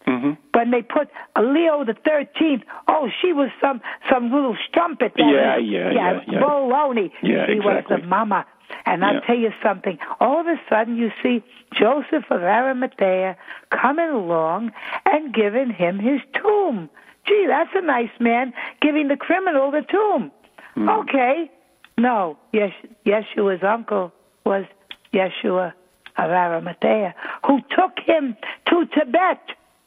[0.06, 0.30] Mm-hmm.
[0.54, 1.08] when they put
[1.38, 2.62] Leo the Thirteenth.
[2.86, 5.12] Oh, she was some some little strumpet.
[5.16, 6.40] that Yeah, yeah, yeah, yeah, yeah.
[6.40, 7.10] baloney.
[7.22, 8.46] Yeah, she was the mama.
[8.86, 9.98] And I'll tell you something.
[10.20, 11.42] All of a sudden, you see
[11.78, 13.36] Joseph of Arimathea
[13.70, 14.72] coming along
[15.04, 16.88] and giving him his tomb.
[17.26, 20.30] Gee, that's a nice man giving the criminal the tomb.
[20.74, 20.88] Hmm.
[20.88, 21.50] Okay.
[21.98, 22.72] No, yes,
[23.04, 24.12] Yeshua's uncle
[24.46, 24.64] was
[25.12, 25.72] Yeshua
[26.16, 27.12] of Arimathea,
[27.44, 28.36] who took him
[28.68, 29.40] to Tibet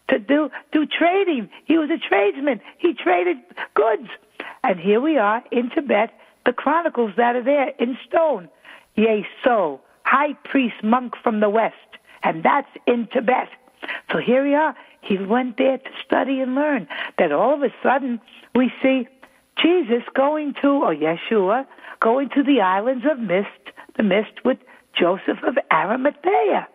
[0.10, 1.50] to do do trading.
[1.64, 2.60] He was a tradesman.
[2.78, 3.38] He traded
[3.76, 4.10] goods.
[4.62, 6.14] And here we are in Tibet,
[6.46, 8.50] the chronicles that are there in stone.
[8.96, 11.76] Yea, so, high priest monk from the west,
[12.24, 13.48] and that's in Tibet.
[14.12, 14.76] So here we are.
[15.00, 16.90] He went there to study and learn.
[17.18, 18.20] Then all of a sudden,
[18.54, 19.08] we see
[19.62, 21.66] Jesus going to, or Yeshua,
[22.02, 23.48] going to the islands of mist,
[23.96, 24.58] the mist with
[25.00, 26.68] Joseph of Arimathea.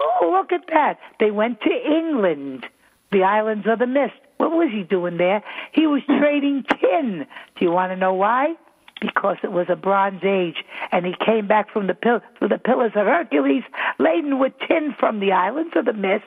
[0.00, 0.98] Oh, look at that.
[1.20, 2.66] They went to England,
[3.12, 4.14] the islands of the mist.
[4.36, 5.42] What was he doing there?
[5.72, 6.18] He was hmm.
[6.18, 7.26] trading tin.
[7.56, 8.54] Do you want to know why?
[9.00, 12.58] Because it was a Bronze Age, and he came back from the pill- from the
[12.58, 13.64] Pillars of Hercules,
[13.98, 16.24] laden with tin from the islands of the mist,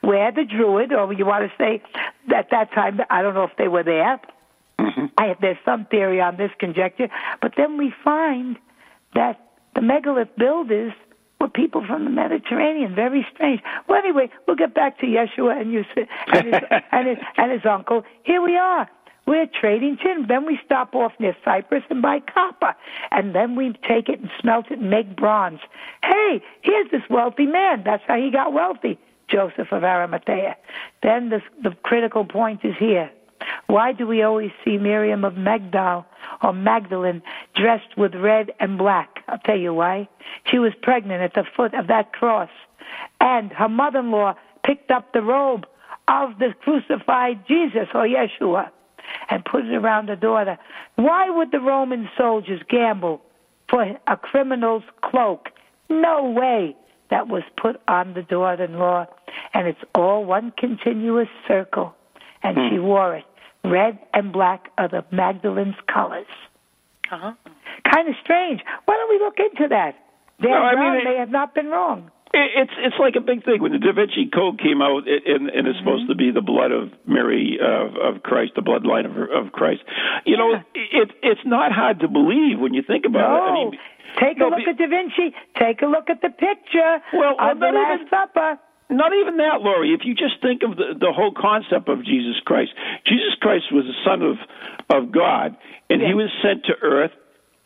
[0.00, 1.82] where the Druid, or you want to say,
[2.34, 4.20] at that time, I don't know if they were there.
[4.80, 5.06] Mm-hmm.
[5.18, 7.08] I, there's some theory on this conjecture,
[7.42, 8.58] but then we find
[9.14, 9.40] that
[9.74, 10.92] the megalith builders
[11.40, 12.94] were people from the Mediterranean.
[12.94, 13.60] Very strange.
[13.88, 15.84] Well, anyway, we'll get back to Yeshua and, you,
[16.32, 16.54] and, his,
[16.92, 18.04] and, his, and his uncle.
[18.24, 18.88] Here we are.
[19.26, 20.26] We're trading tin.
[20.28, 22.74] Then we stop off near Cyprus and buy copper.
[23.10, 25.60] And then we take it and smelt it and make bronze.
[26.02, 27.82] Hey, here's this wealthy man.
[27.84, 30.56] That's how he got wealthy, Joseph of Arimathea.
[31.02, 33.10] Then the, the critical point is here.
[33.66, 36.04] Why do we always see Miriam of Magdal
[36.42, 37.22] or Magdalene
[37.54, 39.22] dressed with red and black?
[39.28, 40.08] I'll tell you why.
[40.50, 42.50] She was pregnant at the foot of that cross,
[43.20, 44.34] and her mother in law
[44.64, 45.66] picked up the robe
[46.08, 48.70] of the crucified Jesus or Yeshua
[49.28, 50.58] and put it around her daughter.
[50.96, 53.22] Why would the Roman soldiers gamble
[53.68, 55.48] for a criminal's cloak?
[55.88, 56.76] No way.
[57.10, 59.06] That was put on the daughter in law,
[59.52, 61.94] and it's all one continuous circle.
[62.42, 62.68] And hmm.
[62.70, 63.24] she wore it.
[63.64, 66.26] Red and black are the Magdalene's colors.
[67.12, 67.32] Uh-huh.
[67.92, 68.60] Kind of strange.
[68.86, 69.96] Why don't we look into that?
[70.40, 70.96] They're No, I mean, wrong.
[70.96, 72.10] it- they have not been wrong.
[72.32, 75.26] It- It's it's like a big thing when the Da Vinci Code came out, it,
[75.26, 79.04] and, and it's supposed to be the blood of Mary of, of Christ, the bloodline
[79.04, 79.82] of of Christ.
[80.24, 83.42] You know, it it's not hard to believe when you think about it.
[83.42, 83.70] I No.
[83.70, 83.80] mean,
[84.18, 85.34] Take no, a look be- at Da Vinci.
[85.58, 88.58] Take a look at the picture Well, of the not Last even- Supper.
[88.90, 89.92] Not even that, Lori.
[89.94, 92.72] If you just think of the, the whole concept of Jesus Christ,
[93.06, 94.36] Jesus Christ was the Son of
[94.90, 95.56] of God,
[95.88, 97.12] and he was sent to Earth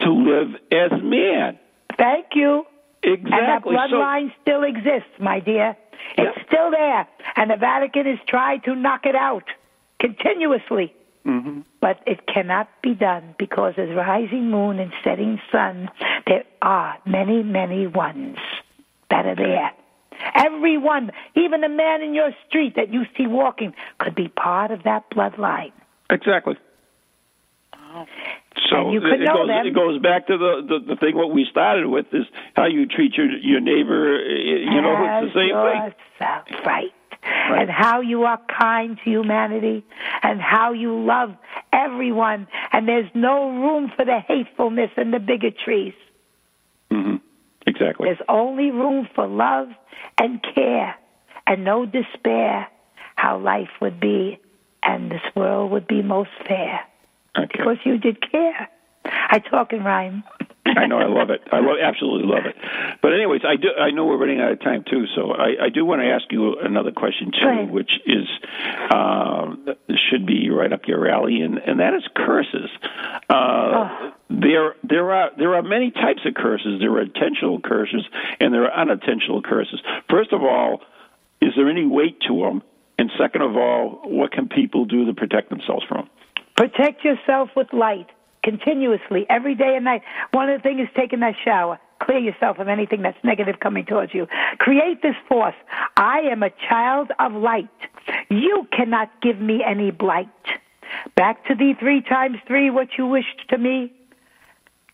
[0.01, 1.59] to live as man.
[1.97, 2.65] Thank you.
[3.03, 3.31] Exactly.
[3.33, 5.77] And that So- bloodline still exists, my dear.
[6.19, 6.45] It's Yeah.
[6.45, 7.07] still there.
[7.37, 9.45] And the Vatican has tried to knock it out
[10.01, 10.93] continuously.
[11.27, 11.61] Mm-hmm.
[11.81, 15.91] But it cannot be done because as rising moon and setting sun,
[16.27, 18.37] there are many, many ones
[19.11, 19.71] that are there.
[20.35, 24.71] Every one, even the man in your street that you see walking, could be part
[24.71, 25.73] of that bloodline.
[26.11, 26.57] exactly.
[28.71, 29.67] So you could it, know goes, them.
[29.67, 32.87] it goes back to the, the the thing what we started with is how you
[32.87, 34.21] treat your your neighbor.
[34.21, 35.95] You know, As it's the same thing.
[36.21, 36.93] yourself, right.
[37.25, 39.85] And how you are kind to humanity,
[40.23, 41.35] and how you love
[41.73, 45.95] everyone, and there's no room for the hatefulness and the bigotries.
[46.91, 47.17] hmm
[47.67, 48.09] Exactly.
[48.09, 49.69] There's only room for love
[50.19, 50.95] and care
[51.47, 52.69] and no despair.
[53.17, 54.39] How life would be
[54.83, 56.81] and this world would be most fair.
[57.39, 57.49] Okay.
[57.57, 58.69] Because you did care.
[59.05, 60.25] I talk in rhyme.
[60.67, 61.43] I know, I love it.
[61.53, 62.57] I love, absolutely love it.
[63.03, 63.69] But anyways, I do.
[63.79, 66.25] I know we're running out of time too, so I, I do want to ask
[66.31, 68.27] you another question too, which is
[68.91, 69.67] um,
[70.11, 72.71] should be right up your alley, and, and that is curses.
[73.29, 74.14] Uh, Oh.
[74.31, 76.81] There, there are there are many types of curses.
[76.81, 78.05] There are intentional curses,
[78.41, 79.81] and there are unintentional curses.
[80.09, 80.81] First of all,
[81.41, 82.63] is there any weight to them?
[82.99, 86.09] And second of all, what can people do to protect themselves from?
[86.57, 88.09] Protect yourself with light
[88.45, 90.03] continuously, every day and night.
[90.31, 91.81] One of the things is taking that shower.
[92.01, 94.29] Clear yourself of anything that's negative coming towards you.
[94.59, 95.55] Create this force.
[95.97, 97.69] I am a child of light.
[98.29, 100.29] You cannot give me any blight.
[101.17, 103.93] Back to thee three times three, what you wished to me.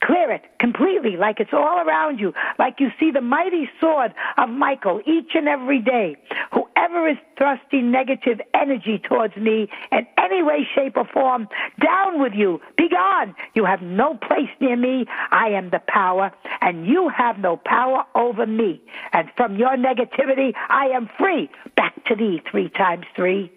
[0.03, 4.49] Clear it completely, like it's all around you, like you see the mighty sword of
[4.49, 6.17] Michael each and every day.
[6.53, 11.49] Whoever is thrusting negative energy towards me in any way, shape, or form,
[11.85, 12.61] down with you.
[12.79, 13.35] Be gone.
[13.55, 15.05] You have no place near me.
[15.31, 16.33] I am the power,
[16.63, 18.81] and you have no power over me.
[19.13, 21.51] And from your negativity, I am free.
[21.77, 23.53] Back to thee three times three.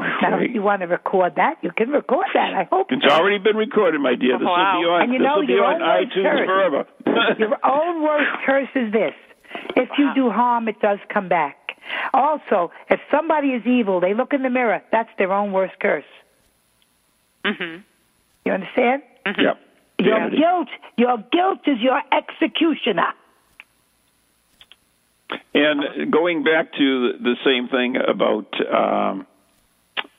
[0.22, 2.54] Now, if you want to record that, you can record that.
[2.54, 4.38] I hope It's already been recorded, my dear.
[4.38, 5.02] This will be on.
[5.02, 6.46] And you this know, will be your on own worst iTunes curse.
[6.46, 6.84] forever.
[7.38, 9.14] Your own worst curse is this.
[9.76, 11.56] If you do harm, it does come back.
[12.14, 14.80] Also, if somebody is evil, they look in the mirror.
[14.92, 16.04] That's their own worst curse.
[17.44, 17.80] Mm-hmm.
[18.44, 19.02] You understand?
[19.26, 19.58] Yep.
[19.98, 20.28] Your Yeah.
[20.30, 23.12] guilt, your guilt is your executioner.
[25.54, 29.26] And going back to the same thing about, um,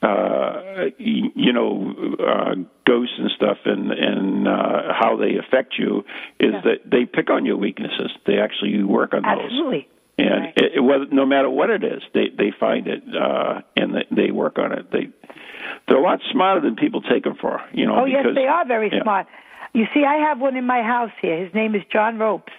[0.01, 2.55] uh, y- you know, uh,
[2.87, 6.03] ghosts and stuff, and and uh, how they affect you,
[6.39, 8.11] is that they pick on your weaknesses.
[8.25, 9.45] They actually work on those.
[9.45, 9.87] Absolutely.
[10.17, 13.95] And it, it, whether, no matter what it is, they they find it uh, and
[13.95, 14.91] they, they work on it.
[14.91, 15.09] They
[15.87, 17.61] they're a lot smarter than people take them for.
[17.73, 18.01] You know.
[18.01, 19.03] oh, yes, they are very yeah.
[19.03, 19.27] smart.
[19.73, 21.45] You see, I have one in my house here.
[21.45, 22.51] His name is John Ropes.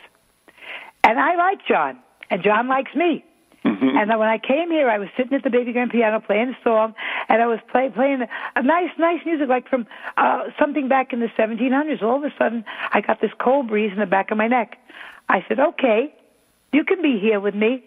[1.05, 1.99] And I like John,
[2.31, 3.25] and John likes me.
[3.65, 3.97] Mm-hmm.
[3.97, 6.65] And when I came here, I was sitting at the baby grand piano playing a
[6.65, 6.95] song,
[7.29, 8.23] and I was play, playing
[8.57, 9.87] a nice, nice music like from
[10.17, 12.03] uh, something back in the 1700s.
[12.03, 14.79] All of a sudden, I got this cold breeze in the back of my neck.
[15.29, 16.13] I said, "Okay,
[16.73, 17.85] you can be here with me."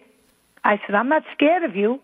[0.64, 2.00] I said, "I'm not scared of you."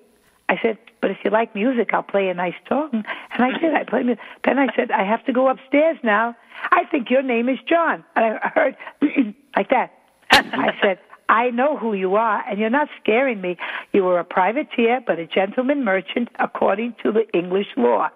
[0.51, 3.75] I said, "But if you like music, I'll play a nice song." And I did.
[3.75, 4.23] I played music.
[4.45, 6.37] Then I said, "I have to go upstairs now.
[6.71, 8.77] I think your name is John." And I heard
[9.57, 9.93] like that.
[10.31, 10.99] I said,
[11.33, 13.57] I know who you are, and you're not scaring me.
[13.95, 18.11] You were a privateer, but a gentleman merchant according to the English law.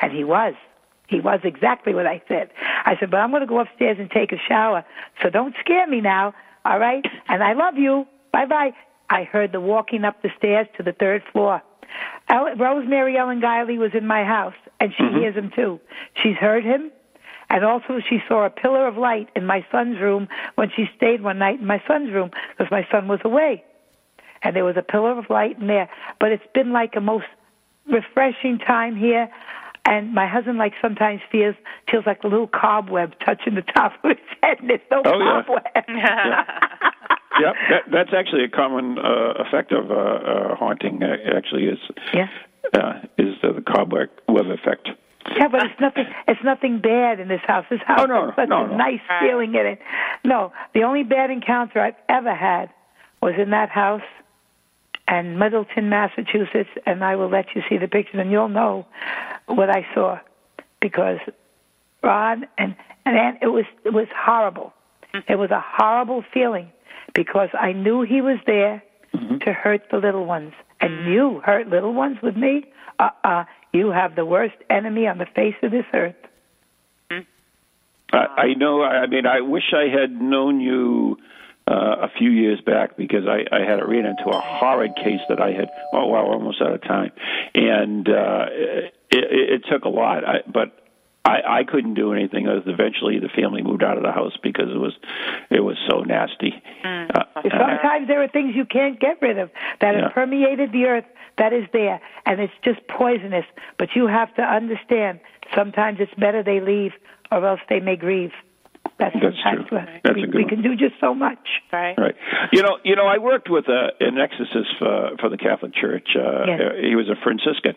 [0.00, 0.54] And he was.
[1.08, 2.50] He was exactly what I said.
[2.86, 4.84] I said, but I'm going to go upstairs and take a shower,
[5.20, 6.34] so don't scare me now,
[6.64, 7.04] all right?
[7.26, 8.06] And I love you.
[8.32, 8.70] Bye bye.
[9.10, 11.60] I heard the walking up the stairs to the third floor.
[12.30, 15.18] Rosemary Ellen Guiley was in my house, and she mm-hmm.
[15.18, 15.80] hears him too.
[16.22, 16.92] She's heard him,
[17.52, 21.22] and also, she saw a pillar of light in my son's room when she stayed
[21.22, 23.62] one night in my son's room because my son was away.
[24.42, 25.90] And there was a pillar of light in there.
[26.18, 27.26] But it's been like a most
[27.86, 29.28] refreshing time here.
[29.84, 31.54] And my husband, like, sometimes feels
[31.90, 35.18] feels like a little cobweb touching the top of his head, and there's no Oh,
[35.18, 35.42] yeah.
[35.42, 35.62] cobweb.
[37.38, 41.02] yep, that, that's actually a common uh, effect of uh, uh, haunting.
[41.02, 41.78] Uh, actually, is
[42.14, 42.28] yeah.
[42.72, 44.88] uh, is uh, the cobweb web effect.
[45.38, 46.04] Yeah, but it's nothing.
[46.28, 47.64] It's nothing bad in this house.
[47.70, 48.76] This house Oh, no, has such no, a no.
[48.76, 49.78] nice feeling in it.
[50.24, 52.70] No, the only bad encounter I've ever had
[53.20, 54.02] was in that house
[55.08, 58.86] in Middleton, Massachusetts, and I will let you see the pictures, and you'll know
[59.46, 60.18] what I saw
[60.80, 61.18] because
[62.02, 64.72] Ron and and Ann, it was it was horrible.
[65.28, 66.70] It was a horrible feeling
[67.14, 68.82] because I knew he was there
[69.40, 72.64] to hurt the little ones, and you hurt little ones with me.
[72.98, 76.14] Uh uh you have the worst enemy on the face of this earth.
[78.12, 78.82] I, I know.
[78.82, 81.16] I mean, I wish I had known you
[81.66, 85.40] uh, a few years back because I, I had ran into a horrid case that
[85.40, 85.70] I had.
[85.92, 87.12] Oh, wow, almost out of time,
[87.54, 90.24] and uh, it, it, took a lot.
[90.24, 90.81] I, but
[91.24, 92.48] I, I couldn't do anything.
[92.48, 94.92] As eventually, the family moved out of the house because it was
[95.50, 96.52] it was so nasty.
[96.84, 97.10] Mm.
[97.14, 99.50] Uh, Sometimes there are things you can't get rid of
[99.80, 100.02] that Yeah.
[100.04, 101.04] have permeated the earth
[101.38, 103.44] that is there, and it's just poisonous.
[103.78, 105.20] But you have to understand.
[105.54, 106.92] Sometimes it's better they leave,
[107.30, 108.32] or else they may grieve.
[108.98, 109.64] That's, That's true.
[109.70, 110.48] what- That's we, a good we one.
[110.50, 111.38] can do just so much.
[111.72, 111.96] Right.
[111.96, 112.14] Right.
[112.52, 116.08] You know, you know, I worked with a, an exorcist for, for the Catholic Church.
[116.16, 116.60] Uh, Yes.
[116.82, 117.74] He was a Franciscan.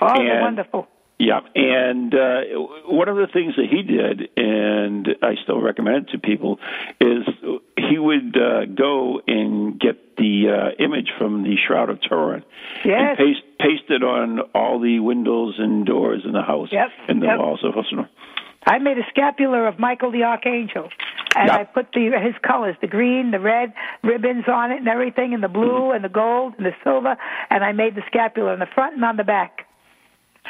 [0.00, 0.88] Oh, And- wonderful.
[1.18, 2.40] Yeah, and uh,
[2.88, 6.58] one of the things that he did, and I still recommend it to people,
[7.00, 7.24] is
[7.78, 12.42] he would uh, go and get the uh, image from the Shroud of Turin
[12.84, 13.16] Yes.
[13.18, 17.22] and paste paste it on all the windows and doors in the house Yep, and
[17.22, 17.38] the yep.
[17.38, 18.06] walls of Husserl.
[18.66, 20.90] I made a scapular of Michael the Archangel,
[21.34, 21.56] and Yeah.
[21.56, 25.42] I put the his colors, the green, the red ribbons on it, and everything, and
[25.42, 27.16] the blue, and the gold, and the silver,
[27.48, 29.66] and I made the scapular on the front and on the back,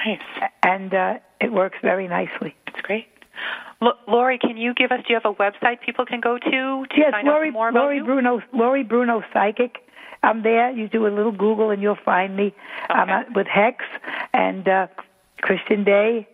[0.05, 0.51] Nice.
[0.63, 2.55] and uh, it works very nicely.
[2.67, 3.07] It's great.
[3.83, 5.01] L- Lori, can you give us?
[5.07, 7.55] Do you have a website people can go to to Yes, find out Lori, some
[7.55, 8.05] more about Lori you?
[8.05, 9.79] Bruno, Lori Bruno Psychic.
[10.23, 10.71] I'm there.
[10.71, 12.55] You do a little Google and you'll find me.
[12.89, 13.85] I'm uh, with Hex
[14.33, 14.87] and uh,
[15.43, 16.27] Christian Day,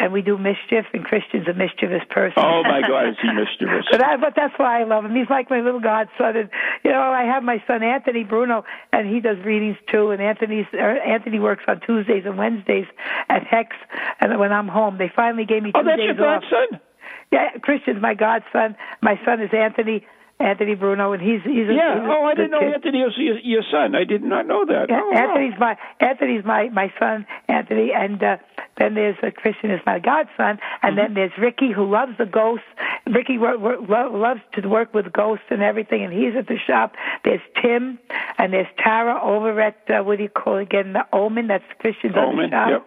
[0.00, 0.86] and we do mischief.
[0.92, 2.42] And Christian's a mischievous person.
[2.42, 3.84] Oh my God, is he mischievous?
[3.90, 5.14] But, I, but that's why I love him.
[5.14, 6.36] He's like my little godson.
[6.36, 6.50] And
[6.82, 10.10] you know, I have my son Anthony Bruno, and he does readings too.
[10.10, 12.86] And Anthony's uh, Anthony works on Tuesdays and Wednesdays
[13.28, 13.76] at Hex.
[14.20, 16.42] And when I'm home, they finally gave me two Oh, that's days your off.
[16.50, 16.80] godson.
[17.30, 18.74] Yeah, Christian's my godson.
[19.02, 20.04] My son is Anthony
[20.40, 22.00] Anthony Bruno, and he's he's a, Yeah.
[22.00, 22.74] he's a Oh, I didn't know kid.
[22.74, 23.94] Anthony was your, your son.
[23.94, 24.86] I did not know that.
[24.88, 25.20] Yeah, Oh, wow.
[25.28, 28.36] Anthony's my Anthony's my my son Anthony, and uh,
[28.78, 32.64] then there's uh, Christian is my godson, and then there's Ricky who loves the ghosts.
[33.06, 36.56] Ricky wor- wor- lo- loves to work with ghosts and everything, and he's at the
[36.66, 36.94] shop.
[37.24, 37.98] There's Tim,
[38.38, 40.94] and there's Tara over at uh, what do you call it again?
[40.94, 41.48] The Omen.
[41.48, 42.68] That's Christian's Omen, shop.
[42.70, 42.86] yep.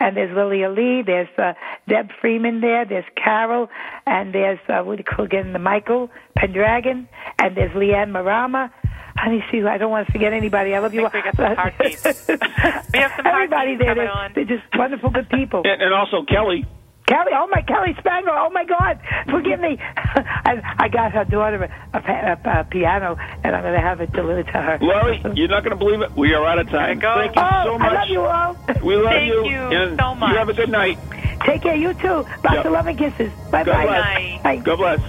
[0.00, 1.02] And there's Lilia Lee.
[1.06, 1.52] There's uh,
[1.88, 2.84] Deb Freeman there.
[2.84, 3.68] There's Carol,
[4.06, 5.52] and there's uh, what do you call again?
[5.52, 7.08] The Michael Pendragon,
[7.38, 8.72] and there's Leanne Marama.
[9.16, 10.74] Honey, see, I don't want to forget anybody.
[10.74, 11.04] I love you.
[11.06, 12.02] I think we got some heartbeats.
[12.92, 14.32] We have some Everybody there, they're, on.
[14.34, 15.62] they're just wonderful, good people.
[15.64, 16.64] And, and also Kelly.
[17.06, 18.98] Kelly, oh my Kelly Spangler, oh my God,
[19.30, 19.78] forgive me.
[20.46, 24.00] I, I got her daughter a, a, a, a piano, and I'm going to have
[24.00, 24.78] it delivered to her.
[24.80, 26.10] Lori, you're not going to believe it.
[26.16, 27.00] We are out of time.
[27.00, 27.14] go.
[27.18, 27.90] Thank you oh, so much.
[27.90, 28.56] I love you all.
[28.86, 29.50] We love Thank you.
[29.50, 30.30] you so much.
[30.30, 30.98] You have a good night.
[31.46, 32.24] Take care, you too.
[32.44, 32.66] Lots Yep.
[32.66, 33.32] of love and kisses.
[33.50, 33.86] Bye God bye.
[33.86, 33.98] bless.
[33.98, 34.42] Night.
[34.42, 34.56] Bye.
[34.64, 35.00] God bless.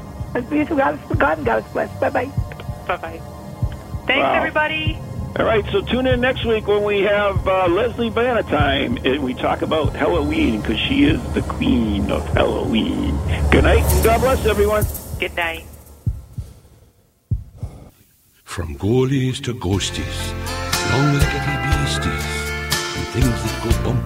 [0.52, 0.78] You too.
[0.78, 1.90] God, God, God bless.
[2.00, 2.34] Bye bye.
[2.88, 3.22] Bye bye.
[4.08, 4.34] Thanks, Wow.
[4.38, 5.02] everybody.
[5.36, 9.34] All right, so tune in next week when we have uh, Lesley Bannatyne and we
[9.34, 13.18] talk about Halloween because she is the queen of Halloween.
[13.50, 14.86] Good night and God bless everyone.
[15.20, 15.66] Good night.
[18.44, 20.34] From goalies to ghosties,
[20.92, 22.26] long-leggedy beasties,
[22.96, 24.03] and things that go bump